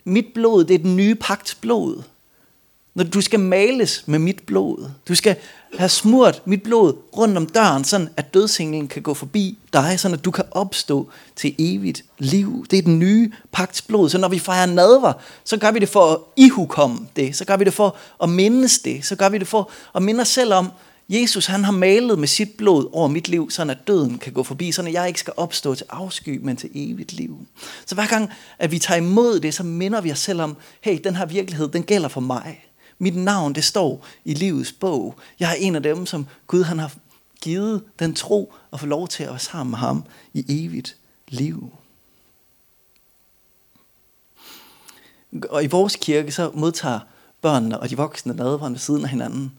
mit 0.05 0.27
blod, 0.35 0.65
det 0.65 0.75
er 0.75 0.79
den 0.79 0.97
nye 0.97 1.15
pagts 1.15 1.55
blod. 1.55 2.03
Når 2.94 3.05
du 3.05 3.20
skal 3.20 3.40
males 3.40 4.03
med 4.07 4.18
mit 4.18 4.42
blod. 4.46 4.90
Du 5.09 5.14
skal 5.14 5.37
have 5.79 5.88
smurt 5.88 6.42
mit 6.44 6.62
blod 6.62 6.92
rundt 7.16 7.37
om 7.37 7.46
døren, 7.46 7.85
sådan 7.85 8.09
at 8.16 8.35
dødsenglen 8.35 8.88
kan 8.88 9.03
gå 9.03 9.14
forbi 9.14 9.59
dig, 9.72 10.00
sådan 10.00 10.18
at 10.18 10.24
du 10.24 10.31
kan 10.31 10.44
opstå 10.50 11.09
til 11.37 11.55
evigt 11.59 12.05
liv. 12.18 12.66
Det 12.70 12.79
er 12.79 12.83
den 12.83 12.98
nye 12.98 13.33
pagts 13.53 13.83
blod. 13.83 14.09
Så 14.09 14.18
når 14.18 14.29
vi 14.29 14.38
fejrer 14.38 14.66
nadver, 14.66 15.12
så 15.44 15.57
gør 15.57 15.70
vi 15.70 15.79
det 15.79 15.88
for 15.88 16.12
at 16.12 16.18
ihukomme 16.37 17.07
det. 17.16 17.37
Så 17.37 17.44
gør 17.44 17.57
vi 17.57 17.64
det 17.64 17.74
for 17.74 17.96
at 18.22 18.29
mindes 18.29 18.79
det. 18.79 19.05
Så 19.05 19.16
gør 19.16 19.29
vi 19.29 19.38
det 19.38 19.48
for 19.48 19.70
at 19.94 20.03
minde 20.03 20.20
os 20.20 20.29
selv 20.29 20.55
om, 20.55 20.70
Jesus 21.09 21.46
han 21.46 21.64
har 21.64 21.72
malet 21.72 22.18
med 22.18 22.29
sit 22.29 22.50
blod 22.59 22.88
over 22.92 23.09
mit 23.09 23.29
liv, 23.29 23.50
sådan 23.50 23.70
at 23.70 23.79
døden 23.87 24.18
kan 24.18 24.33
gå 24.33 24.42
forbi, 24.42 24.72
sådan 24.72 24.88
at 24.88 24.94
jeg 24.94 25.09
ikke 25.09 25.20
skal 25.20 25.33
opstå 25.37 25.74
til 25.74 25.87
afsky, 25.90 26.40
men 26.42 26.57
til 26.57 26.70
evigt 26.74 27.12
liv. 27.12 27.38
Så 27.87 27.94
hver 27.94 28.07
gang, 28.07 28.31
at 28.59 28.70
vi 28.70 28.79
tager 28.79 28.98
imod 28.98 29.40
det, 29.40 29.55
så 29.55 29.62
minder 29.62 30.00
vi 30.00 30.12
os 30.12 30.18
selv 30.18 30.40
om, 30.40 30.57
hey, 30.81 30.98
den 31.05 31.16
her 31.16 31.26
virkelighed, 31.26 31.68
den 31.68 31.83
gælder 31.83 32.09
for 32.09 32.20
mig. 32.20 32.70
Mit 33.03 33.17
navn, 33.17 33.55
det 33.55 33.65
står 33.65 34.07
i 34.25 34.35
livets 34.35 34.73
bog. 34.73 35.15
Jeg 35.41 35.51
er 35.51 35.55
en 35.55 35.77
af 35.77 35.83
dem, 35.83 36.07
som 36.07 36.27
Gud 36.47 36.63
han 36.63 36.79
har 36.79 36.93
givet 37.43 37.83
den 37.99 38.15
tro 38.15 38.53
og 38.71 38.81
få 38.81 38.87
lov 38.87 39.09
til 39.09 39.23
at 39.23 39.31
være 39.31 39.39
sammen 39.39 39.71
med 39.71 39.79
ham 39.79 40.05
i 40.35 40.65
evigt 40.65 40.97
liv. 41.29 41.73
Og 45.49 45.65
i 45.65 45.67
vores 45.67 45.97
kirke, 45.97 46.33
så 46.33 46.51
modtager 46.55 47.01
børnene 47.41 47.81
og 47.81 47.91
de 47.91 47.97
voksne 47.97 48.35
nadveren 48.35 48.73
ved 48.73 48.81
siden 48.81 49.05
af 49.05 49.11
hinanden. 49.11 49.53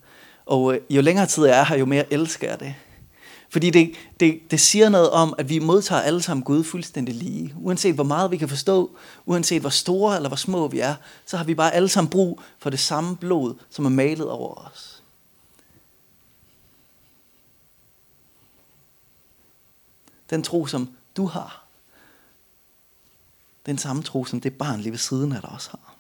Og 0.46 0.76
øh, 0.76 0.82
jo 0.90 1.02
længere 1.02 1.26
tid 1.26 1.46
jeg 1.46 1.60
er 1.60 1.66
her, 1.66 1.78
jo 1.78 1.86
mere 1.86 2.14
elsker 2.14 2.50
jeg 2.50 2.60
det. 2.60 2.76
Fordi 3.52 3.70
det, 3.70 3.96
det, 4.20 4.52
det 4.52 4.60
siger 4.60 4.90
noget 4.90 5.10
om, 5.10 5.36
at 5.38 5.50
vi 5.50 5.60
modtager 5.60 6.02
alle 6.02 6.22
sammen 6.22 6.44
Gud 6.44 6.64
fuldstændig 6.64 7.16
lige. 7.16 7.56
Uanset 7.58 7.96
hvor 7.96 8.04
meget 8.04 8.32
vi 8.32 8.38
kan 8.38 8.50
forstå, 8.50 8.98
uanset 9.26 9.62
hvor 9.62 9.70
store 9.70 10.16
eller 10.16 10.30
hvor 10.30 10.36
små 10.36 10.68
vi 10.68 10.80
er, 10.80 10.96
så 11.26 11.38
har 11.38 11.44
vi 11.44 11.56
bare 11.56 11.74
alle 11.74 11.90
sammen 11.90 12.10
brug 12.10 12.42
for 12.60 12.70
det 12.70 12.80
samme 12.80 13.18
blod, 13.18 13.56
som 13.70 13.86
er 13.86 13.90
malet 13.90 14.30
over 14.30 14.56
os. 14.56 15.04
Den 20.30 20.44
tro, 20.44 20.66
som 20.66 20.96
du 21.18 21.26
har, 21.26 21.66
den 23.66 23.78
samme 23.78 24.04
tro, 24.04 24.26
som 24.26 24.42
det 24.42 24.58
barn 24.58 24.80
lige 24.80 24.92
ved 24.92 25.00
siden 25.00 25.32
af 25.32 25.42
dig 25.42 25.50
også 25.50 25.70
har. 25.72 25.96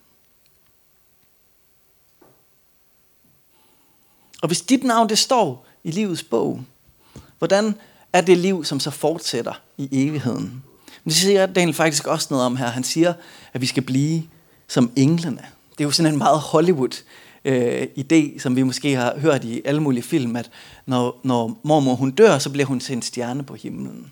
Og 4.41 4.47
hvis 4.47 4.61
dit 4.61 4.83
navn 4.83 5.09
det 5.09 5.17
står 5.17 5.65
i 5.83 5.91
livets 5.91 6.23
bog, 6.23 6.63
hvordan 7.41 7.75
er 8.13 8.21
det 8.21 8.37
liv, 8.37 8.65
som 8.65 8.79
så 8.79 8.91
fortsætter 8.91 9.61
i 9.77 10.07
evigheden? 10.07 10.63
Men 11.03 11.09
det 11.09 11.13
siger 11.13 11.45
Daniel 11.45 11.73
faktisk 11.73 12.07
også 12.07 12.27
noget 12.29 12.45
om 12.45 12.55
her. 12.55 12.67
Han 12.67 12.83
siger, 12.83 13.13
at 13.53 13.61
vi 13.61 13.65
skal 13.65 13.83
blive 13.83 14.23
som 14.67 14.91
englene. 14.95 15.41
Det 15.71 15.79
er 15.79 15.83
jo 15.83 15.91
sådan 15.91 16.13
en 16.13 16.17
meget 16.17 16.39
Hollywood 16.39 17.03
øh, 17.45 17.87
idé, 17.99 18.39
som 18.39 18.55
vi 18.55 18.63
måske 18.63 18.95
har 18.95 19.19
hørt 19.19 19.43
i 19.43 19.61
alle 19.65 19.81
mulige 19.81 20.03
film, 20.03 20.35
at 20.35 20.49
når, 20.85 21.19
når 21.23 21.59
mormor 21.63 21.95
hun 21.95 22.11
dør, 22.11 22.37
så 22.37 22.49
bliver 22.49 22.65
hun 22.65 22.79
til 22.79 22.95
en 22.95 23.01
stjerne 23.01 23.43
på 23.43 23.55
himlen. 23.55 24.11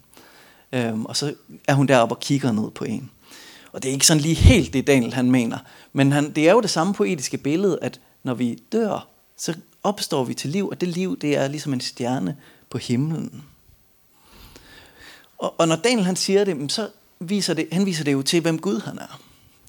Øhm, 0.74 1.06
og 1.06 1.16
så 1.16 1.34
er 1.68 1.74
hun 1.74 1.88
deroppe 1.88 2.16
og 2.16 2.20
kigger 2.20 2.52
ned 2.52 2.72
på 2.72 2.84
en. 2.84 3.10
Og 3.72 3.84
det 3.84 3.90
er 3.90 3.94
ikke 3.94 4.08
sådan 4.08 4.22
lige 4.22 4.36
helt 4.36 4.74
det, 4.74 4.88
Daniel 4.88 5.14
han 5.14 5.32
mener. 5.32 5.58
Men 5.94 6.12
han, 6.12 6.32
det 6.32 6.50
er 6.50 6.52
jo 6.52 6.62
det 6.62 6.70
samme 6.70 6.94
poetiske 6.94 7.38
billede, 7.38 7.80
at 7.82 8.00
når 8.24 8.34
vi 8.34 8.60
dør, 8.72 9.08
så 9.38 9.54
opstår 9.84 10.24
vi 10.24 10.34
til 10.34 10.50
liv, 10.50 10.70
og 10.70 10.82
det 10.82 10.88
liv, 10.88 11.20
det 11.20 11.38
er 11.38 11.48
ligesom 11.48 11.74
en 11.74 11.82
stjerne 11.82 12.36
på 12.70 12.78
himlen. 12.78 13.44
Og, 15.38 15.60
og 15.60 15.68
når 15.68 15.76
Daniel 15.76 16.06
han 16.06 16.16
siger 16.16 16.44
det, 16.44 16.72
så 16.72 16.90
viser 17.20 17.54
det, 17.54 17.68
han 17.72 17.86
viser 17.86 18.04
det 18.04 18.14
jo 18.14 18.22
til, 18.22 18.42
hvem 18.42 18.60
Gud 18.60 18.82
han 18.82 18.98
er. 18.98 19.20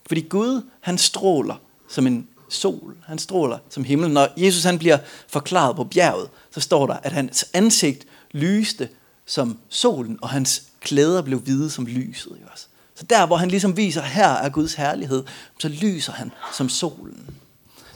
Fordi 0.06 0.20
Gud, 0.20 0.62
han 0.80 0.98
stråler 0.98 1.54
som 1.88 2.06
en 2.06 2.28
sol. 2.48 2.96
Han 3.06 3.18
stråler 3.18 3.58
som 3.70 3.84
himlen. 3.84 4.12
Når 4.12 4.28
Jesus 4.36 4.64
han 4.64 4.78
bliver 4.78 4.98
forklaret 5.28 5.76
på 5.76 5.84
bjerget, 5.84 6.28
så 6.50 6.60
står 6.60 6.86
der, 6.86 6.94
at 6.94 7.12
hans 7.12 7.44
ansigt 7.52 8.06
lyste 8.32 8.88
som 9.26 9.58
solen, 9.68 10.18
og 10.22 10.28
hans 10.28 10.62
klæder 10.80 11.22
blev 11.22 11.38
hvide 11.38 11.70
som 11.70 11.86
lyset. 11.86 12.32
Også. 12.52 12.66
Så 12.94 13.04
der, 13.04 13.26
hvor 13.26 13.36
han 13.36 13.48
ligesom 13.48 13.76
viser, 13.76 14.02
her 14.02 14.28
er 14.28 14.48
Guds 14.48 14.74
herlighed, 14.74 15.24
så 15.58 15.68
lyser 15.68 16.12
han 16.12 16.32
som 16.52 16.68
solen. 16.68 17.30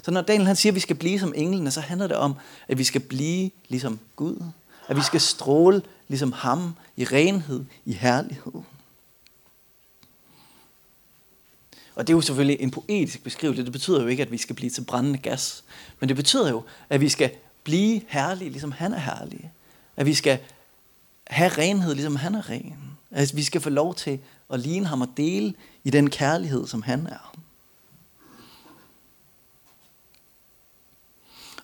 Så 0.02 0.10
når 0.10 0.20
Daniel 0.20 0.46
han 0.46 0.56
siger, 0.56 0.70
at 0.70 0.74
vi 0.74 0.80
skal 0.80 0.96
blive 0.96 1.20
som 1.20 1.32
englene, 1.36 1.70
så 1.70 1.80
handler 1.80 2.06
det 2.06 2.16
om, 2.16 2.34
at 2.68 2.78
vi 2.78 2.84
skal 2.84 3.00
blive 3.00 3.50
ligesom 3.68 3.98
Gud. 4.16 4.42
At 4.88 4.96
vi 4.96 5.02
skal 5.02 5.20
stråle 5.20 5.82
ligesom 6.08 6.32
ham 6.32 6.74
i 6.96 7.04
renhed, 7.04 7.64
i 7.84 7.92
herlighed. 7.92 8.62
Og 11.94 12.06
det 12.06 12.12
er 12.12 12.16
jo 12.16 12.20
selvfølgelig 12.20 12.60
en 12.60 12.70
poetisk 12.70 13.24
beskrivelse. 13.24 13.64
Det 13.64 13.72
betyder 13.72 14.02
jo 14.02 14.06
ikke, 14.06 14.22
at 14.22 14.30
vi 14.30 14.38
skal 14.38 14.56
blive 14.56 14.70
til 14.70 14.84
brændende 14.84 15.18
gas. 15.18 15.64
Men 16.00 16.08
det 16.08 16.16
betyder 16.16 16.50
jo, 16.50 16.62
at 16.88 17.00
vi 17.00 17.08
skal 17.08 17.30
blive 17.64 18.00
herlige, 18.08 18.50
ligesom 18.50 18.72
han 18.72 18.92
er 18.92 18.98
herlig. 18.98 19.52
At 19.96 20.06
vi 20.06 20.14
skal 20.14 20.38
have 21.26 21.48
renhed, 21.48 21.94
ligesom 21.94 22.16
han 22.16 22.34
er 22.34 22.50
ren. 22.50 22.78
At 23.10 23.36
vi 23.36 23.42
skal 23.42 23.60
få 23.60 23.70
lov 23.70 23.94
til 23.94 24.20
at 24.50 24.60
ligne 24.60 24.86
ham 24.86 25.00
og 25.00 25.08
dele 25.16 25.54
i 25.84 25.90
den 25.90 26.10
kærlighed, 26.10 26.66
som 26.66 26.82
han 26.82 27.06
er. 27.06 27.34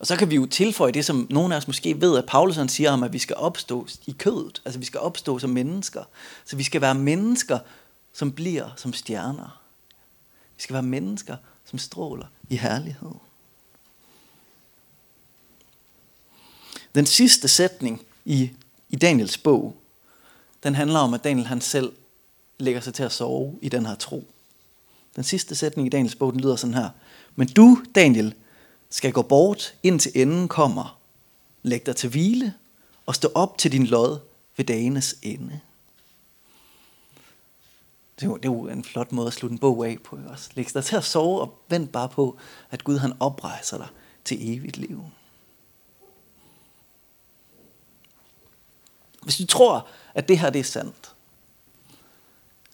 Og 0.01 0.07
så 0.07 0.17
kan 0.17 0.31
vi 0.31 0.35
jo 0.35 0.47
tilføje 0.47 0.93
det, 0.93 1.05
som 1.05 1.27
nogle 1.31 1.55
af 1.55 1.59
os 1.59 1.67
måske 1.67 2.01
ved, 2.01 2.19
at 2.19 2.27
Paulus 2.27 2.57
han 2.57 2.69
siger 2.69 2.91
om, 2.91 3.03
at 3.03 3.13
vi 3.13 3.19
skal 3.19 3.37
opstå 3.37 3.87
i 4.07 4.13
kødet. 4.13 4.63
Altså 4.65 4.79
vi 4.79 4.85
skal 4.85 5.01
opstå 5.01 5.39
som 5.39 5.51
mennesker. 5.51 6.05
Så 6.45 6.57
vi 6.57 6.63
skal 6.63 6.81
være 6.81 6.95
mennesker, 6.95 7.59
som 8.13 8.33
bliver 8.33 8.71
som 8.77 8.93
stjerner. 8.93 9.61
Vi 10.57 10.63
skal 10.63 10.75
være 10.75 10.83
mennesker, 10.83 11.37
som 11.65 11.79
stråler 11.79 12.27
i 12.49 12.57
herlighed. 12.57 13.13
Den 16.95 17.07
sidste 17.07 17.49
sætning 17.49 18.03
i, 18.25 18.51
i 18.89 18.97
Daniels 18.97 19.39
bog, 19.39 19.77
den 20.63 20.75
handler 20.75 20.99
om, 20.99 21.15
at 21.15 21.25
Daniel 21.25 21.47
han 21.47 21.61
selv 21.61 21.93
lægger 22.59 22.81
sig 22.81 22.95
til 22.95 23.03
at 23.03 23.13
sove 23.13 23.59
i 23.63 23.69
den 23.69 23.87
her 23.87 23.95
tro. 23.95 24.25
Den 25.17 25.25
sidste 25.25 25.55
sætning 25.55 25.87
i 25.87 25.91
Daniels 25.91 26.15
bog, 26.15 26.33
den 26.33 26.41
lyder 26.41 26.57
sådan 26.57 26.75
her. 26.75 26.89
Men 27.37 27.49
du, 27.49 27.83
Daniel, 27.95 28.35
skal 28.90 29.12
gå 29.12 29.22
bort, 29.22 29.74
indtil 29.83 30.12
enden 30.14 30.48
kommer. 30.48 30.98
Læg 31.62 31.87
dig 31.87 31.96
til 31.96 32.11
hvile 32.11 32.55
og 33.07 33.14
stå 33.14 33.29
op 33.35 33.59
til 33.59 33.72
din 33.72 33.87
lod 33.87 34.18
ved 34.57 34.64
dagenes 34.64 35.14
ende. 35.22 35.61
Det 38.16 38.26
er, 38.26 38.31
jo, 38.31 38.37
det 38.37 38.44
er 38.44 38.53
jo 38.53 38.68
en 38.68 38.85
flot 38.85 39.12
måde 39.12 39.26
at 39.26 39.33
slutte 39.33 39.53
en 39.53 39.59
bog 39.59 39.87
af 39.87 39.98
på. 40.05 40.18
Også. 40.29 40.50
Læg 40.55 40.74
dig 40.74 40.85
til 40.85 40.96
at 40.96 41.05
sove 41.05 41.40
og 41.40 41.59
vent 41.68 41.92
bare 41.92 42.09
på, 42.09 42.38
at 42.70 42.85
Gud 42.85 42.98
han 42.98 43.12
oprejser 43.20 43.76
dig 43.79 43.88
til 44.24 44.55
evigt 44.55 44.76
liv. 44.76 45.05
Hvis 49.22 49.37
du 49.37 49.46
tror, 49.46 49.88
at 50.14 50.29
det 50.29 50.38
her 50.38 50.50
det 50.50 50.59
er 50.59 50.64
sandt, 50.64 51.14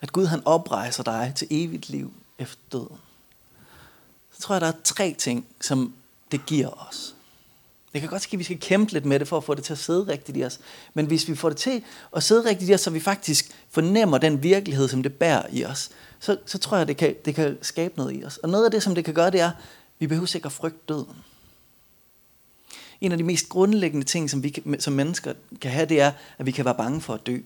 at 0.00 0.12
Gud 0.12 0.26
han 0.26 0.46
oprejser 0.46 1.02
dig 1.02 1.32
til 1.36 1.46
evigt 1.50 1.88
liv 1.88 2.12
efter 2.38 2.60
døden, 2.72 2.98
så 4.32 4.40
tror 4.40 4.54
jeg, 4.54 4.60
der 4.60 4.66
er 4.66 4.80
tre 4.84 5.14
ting, 5.18 5.46
som 5.60 5.94
det 6.32 6.46
giver 6.46 6.88
os. 6.88 7.14
Det 7.92 8.00
kan 8.00 8.10
godt 8.10 8.22
ske, 8.22 8.34
at 8.34 8.38
vi 8.38 8.44
skal 8.44 8.60
kæmpe 8.60 8.92
lidt 8.92 9.04
med 9.04 9.18
det, 9.18 9.28
for 9.28 9.36
at 9.36 9.44
få 9.44 9.54
det 9.54 9.64
til 9.64 9.72
at 9.72 9.78
sidde 9.78 10.08
rigtigt 10.08 10.38
i 10.38 10.44
os. 10.44 10.60
Men 10.94 11.06
hvis 11.06 11.28
vi 11.28 11.34
får 11.34 11.48
det 11.48 11.58
til 11.58 11.82
at 12.16 12.22
sidde 12.22 12.48
rigtigt 12.48 12.70
i 12.70 12.74
os, 12.74 12.80
så 12.80 12.90
vi 12.90 13.00
faktisk 13.00 13.50
fornemmer 13.70 14.18
den 14.18 14.42
virkelighed, 14.42 14.88
som 14.88 15.02
det 15.02 15.14
bærer 15.14 15.42
i 15.52 15.64
os, 15.64 15.90
så, 16.20 16.36
så 16.46 16.58
tror 16.58 16.76
jeg, 16.76 16.88
det 16.88 16.96
kan, 16.96 17.14
det 17.24 17.34
kan 17.34 17.58
skabe 17.62 17.94
noget 17.96 18.20
i 18.20 18.24
os. 18.24 18.36
Og 18.36 18.48
noget 18.48 18.64
af 18.64 18.70
det, 18.70 18.82
som 18.82 18.94
det 18.94 19.04
kan 19.04 19.14
gøre, 19.14 19.30
det 19.30 19.40
er, 19.40 19.46
at 19.46 19.56
vi 19.98 20.06
behøver 20.06 20.26
sikkert 20.26 20.52
frygte 20.52 20.80
døden. 20.88 21.16
En 23.00 23.12
af 23.12 23.18
de 23.18 23.24
mest 23.24 23.48
grundlæggende 23.48 24.06
ting, 24.06 24.30
som 24.30 24.42
vi 24.42 24.62
som 24.78 24.92
mennesker 24.92 25.32
kan 25.60 25.70
have, 25.70 25.86
det 25.86 26.00
er, 26.00 26.12
at 26.38 26.46
vi 26.46 26.50
kan 26.50 26.64
være 26.64 26.74
bange 26.74 27.00
for 27.00 27.14
at 27.14 27.26
dø. 27.26 27.38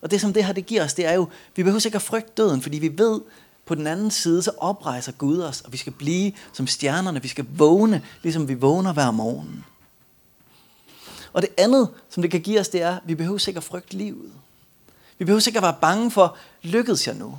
Og 0.00 0.10
det, 0.10 0.20
som 0.20 0.32
det 0.32 0.44
her 0.44 0.52
det 0.52 0.66
giver 0.66 0.84
os, 0.84 0.94
det 0.94 1.06
er 1.06 1.12
jo, 1.12 1.28
vi 1.56 1.62
behøver 1.62 1.80
sikkert 1.80 2.02
frygte 2.02 2.32
døden, 2.36 2.62
fordi 2.62 2.78
vi 2.78 2.98
ved, 2.98 3.20
på 3.70 3.74
den 3.74 3.86
anden 3.86 4.10
side, 4.10 4.42
så 4.42 4.50
oprejser 4.58 5.12
Gud 5.12 5.40
os, 5.40 5.60
og 5.60 5.72
vi 5.72 5.76
skal 5.76 5.92
blive 5.92 6.32
som 6.52 6.66
stjernerne. 6.66 7.22
Vi 7.22 7.28
skal 7.28 7.46
vågne, 7.48 8.04
ligesom 8.22 8.48
vi 8.48 8.54
vågner 8.54 8.92
hver 8.92 9.10
morgen. 9.10 9.64
Og 11.32 11.42
det 11.42 11.50
andet, 11.58 11.88
som 12.08 12.22
det 12.22 12.30
kan 12.30 12.40
give 12.40 12.60
os, 12.60 12.68
det 12.68 12.82
er, 12.82 12.96
at 12.96 13.02
vi 13.04 13.14
behøver 13.14 13.38
sikkert 13.38 13.64
frygte 13.64 13.96
livet. 13.96 14.32
Vi 15.18 15.24
behøver 15.24 15.40
sikkert 15.40 15.62
være 15.62 15.76
bange 15.80 16.10
for, 16.10 16.36
lykkedes 16.62 17.06
jeg 17.06 17.14
nu? 17.14 17.38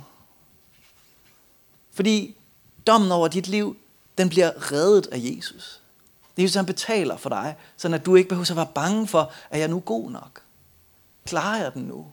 Fordi 1.92 2.36
dommen 2.86 3.12
over 3.12 3.28
dit 3.28 3.48
liv, 3.48 3.76
den 4.18 4.28
bliver 4.28 4.72
reddet 4.72 5.06
af 5.06 5.18
Jesus. 5.22 5.80
Det 6.36 6.42
er 6.42 6.44
Jesus, 6.44 6.56
han 6.56 6.66
betaler 6.66 7.16
for 7.16 7.28
dig, 7.28 7.56
så 7.76 7.88
at 7.88 8.06
du 8.06 8.14
ikke 8.14 8.28
behøver 8.28 8.50
at 8.50 8.56
være 8.56 8.70
bange 8.74 9.06
for, 9.06 9.32
at 9.50 9.60
jeg 9.60 9.68
nu 9.68 9.76
er 9.76 9.80
god 9.80 10.10
nok. 10.10 10.42
Klarer 11.26 11.62
jeg 11.62 11.74
den 11.74 11.82
nu? 11.82 12.06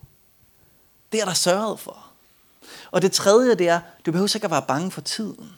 Det 1.12 1.22
er 1.22 1.26
der 1.26 1.34
sørget 1.34 1.80
for. 1.80 2.09
Og 2.92 3.02
det 3.02 3.12
tredje, 3.12 3.56
det 3.56 3.70
er, 3.70 3.80
du 4.06 4.12
behøver 4.12 4.36
ikke 4.36 4.46
at 4.46 4.52
være 4.52 4.66
bange 4.68 4.92
for 4.92 5.02
tiden. 5.02 5.50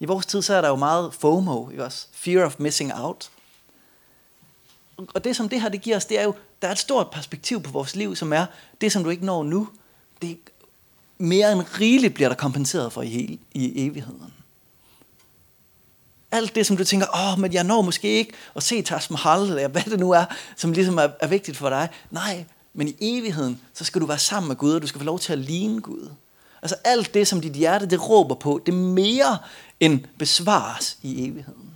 I 0.00 0.04
vores 0.04 0.26
tid, 0.26 0.42
så 0.42 0.54
er 0.54 0.60
der 0.60 0.68
jo 0.68 0.76
meget 0.76 1.14
FOMO, 1.14 1.70
ikke 1.70 1.84
også? 1.84 2.06
Fear 2.12 2.46
of 2.46 2.54
missing 2.58 2.94
out. 2.94 3.30
og 4.96 5.24
det 5.24 5.36
som 5.36 5.48
det 5.48 5.60
her 5.60 5.68
det 5.68 5.82
giver 5.82 5.96
os, 5.96 6.04
det 6.04 6.18
er 6.18 6.22
jo, 6.22 6.34
der 6.62 6.68
er 6.68 6.72
et 6.72 6.78
stort 6.78 7.10
perspektiv 7.10 7.62
på 7.62 7.70
vores 7.70 7.96
liv, 7.96 8.16
som 8.16 8.32
er, 8.32 8.46
det 8.80 8.92
som 8.92 9.04
du 9.04 9.10
ikke 9.10 9.24
når 9.24 9.42
nu, 9.42 9.68
det 10.22 10.38
mere 11.18 11.52
end 11.52 11.62
rigeligt 11.80 12.14
bliver 12.14 12.28
der 12.28 12.36
kompenseret 12.36 12.92
for 12.92 13.02
i, 13.02 13.40
i 13.52 13.86
evigheden. 13.86 14.34
Alt 16.30 16.54
det, 16.54 16.66
som 16.66 16.76
du 16.76 16.84
tænker, 16.84 17.06
åh, 17.14 17.40
men 17.40 17.52
jeg 17.52 17.64
når 17.64 17.82
måske 17.82 18.08
ikke 18.08 18.32
at 18.56 18.62
se 18.62 18.82
Taj 18.82 19.00
Mahal, 19.10 19.40
eller 19.40 19.68
hvad 19.68 19.82
det 19.82 20.00
nu 20.00 20.10
er, 20.10 20.24
som 20.56 20.72
ligesom 20.72 20.98
er, 20.98 21.08
er 21.20 21.26
vigtigt 21.26 21.56
for 21.56 21.68
dig. 21.68 21.88
Nej, 22.10 22.44
men 22.74 22.88
i 22.88 22.96
evigheden, 23.00 23.60
så 23.74 23.84
skal 23.84 24.00
du 24.00 24.06
være 24.06 24.18
sammen 24.18 24.48
med 24.48 24.56
Gud, 24.56 24.74
og 24.74 24.82
du 24.82 24.86
skal 24.86 24.98
få 24.98 25.04
lov 25.04 25.18
til 25.18 25.32
at 25.32 25.38
ligne 25.38 25.80
Gud. 25.80 26.10
Altså 26.62 26.76
alt 26.84 27.14
det, 27.14 27.26
som 27.28 27.40
dit 27.40 27.52
hjerte 27.52 27.86
det 27.86 28.08
råber 28.08 28.34
på, 28.34 28.60
det 28.66 28.74
mere 28.74 29.38
end 29.80 30.00
besvares 30.18 30.98
i 31.02 31.28
evigheden. 31.28 31.73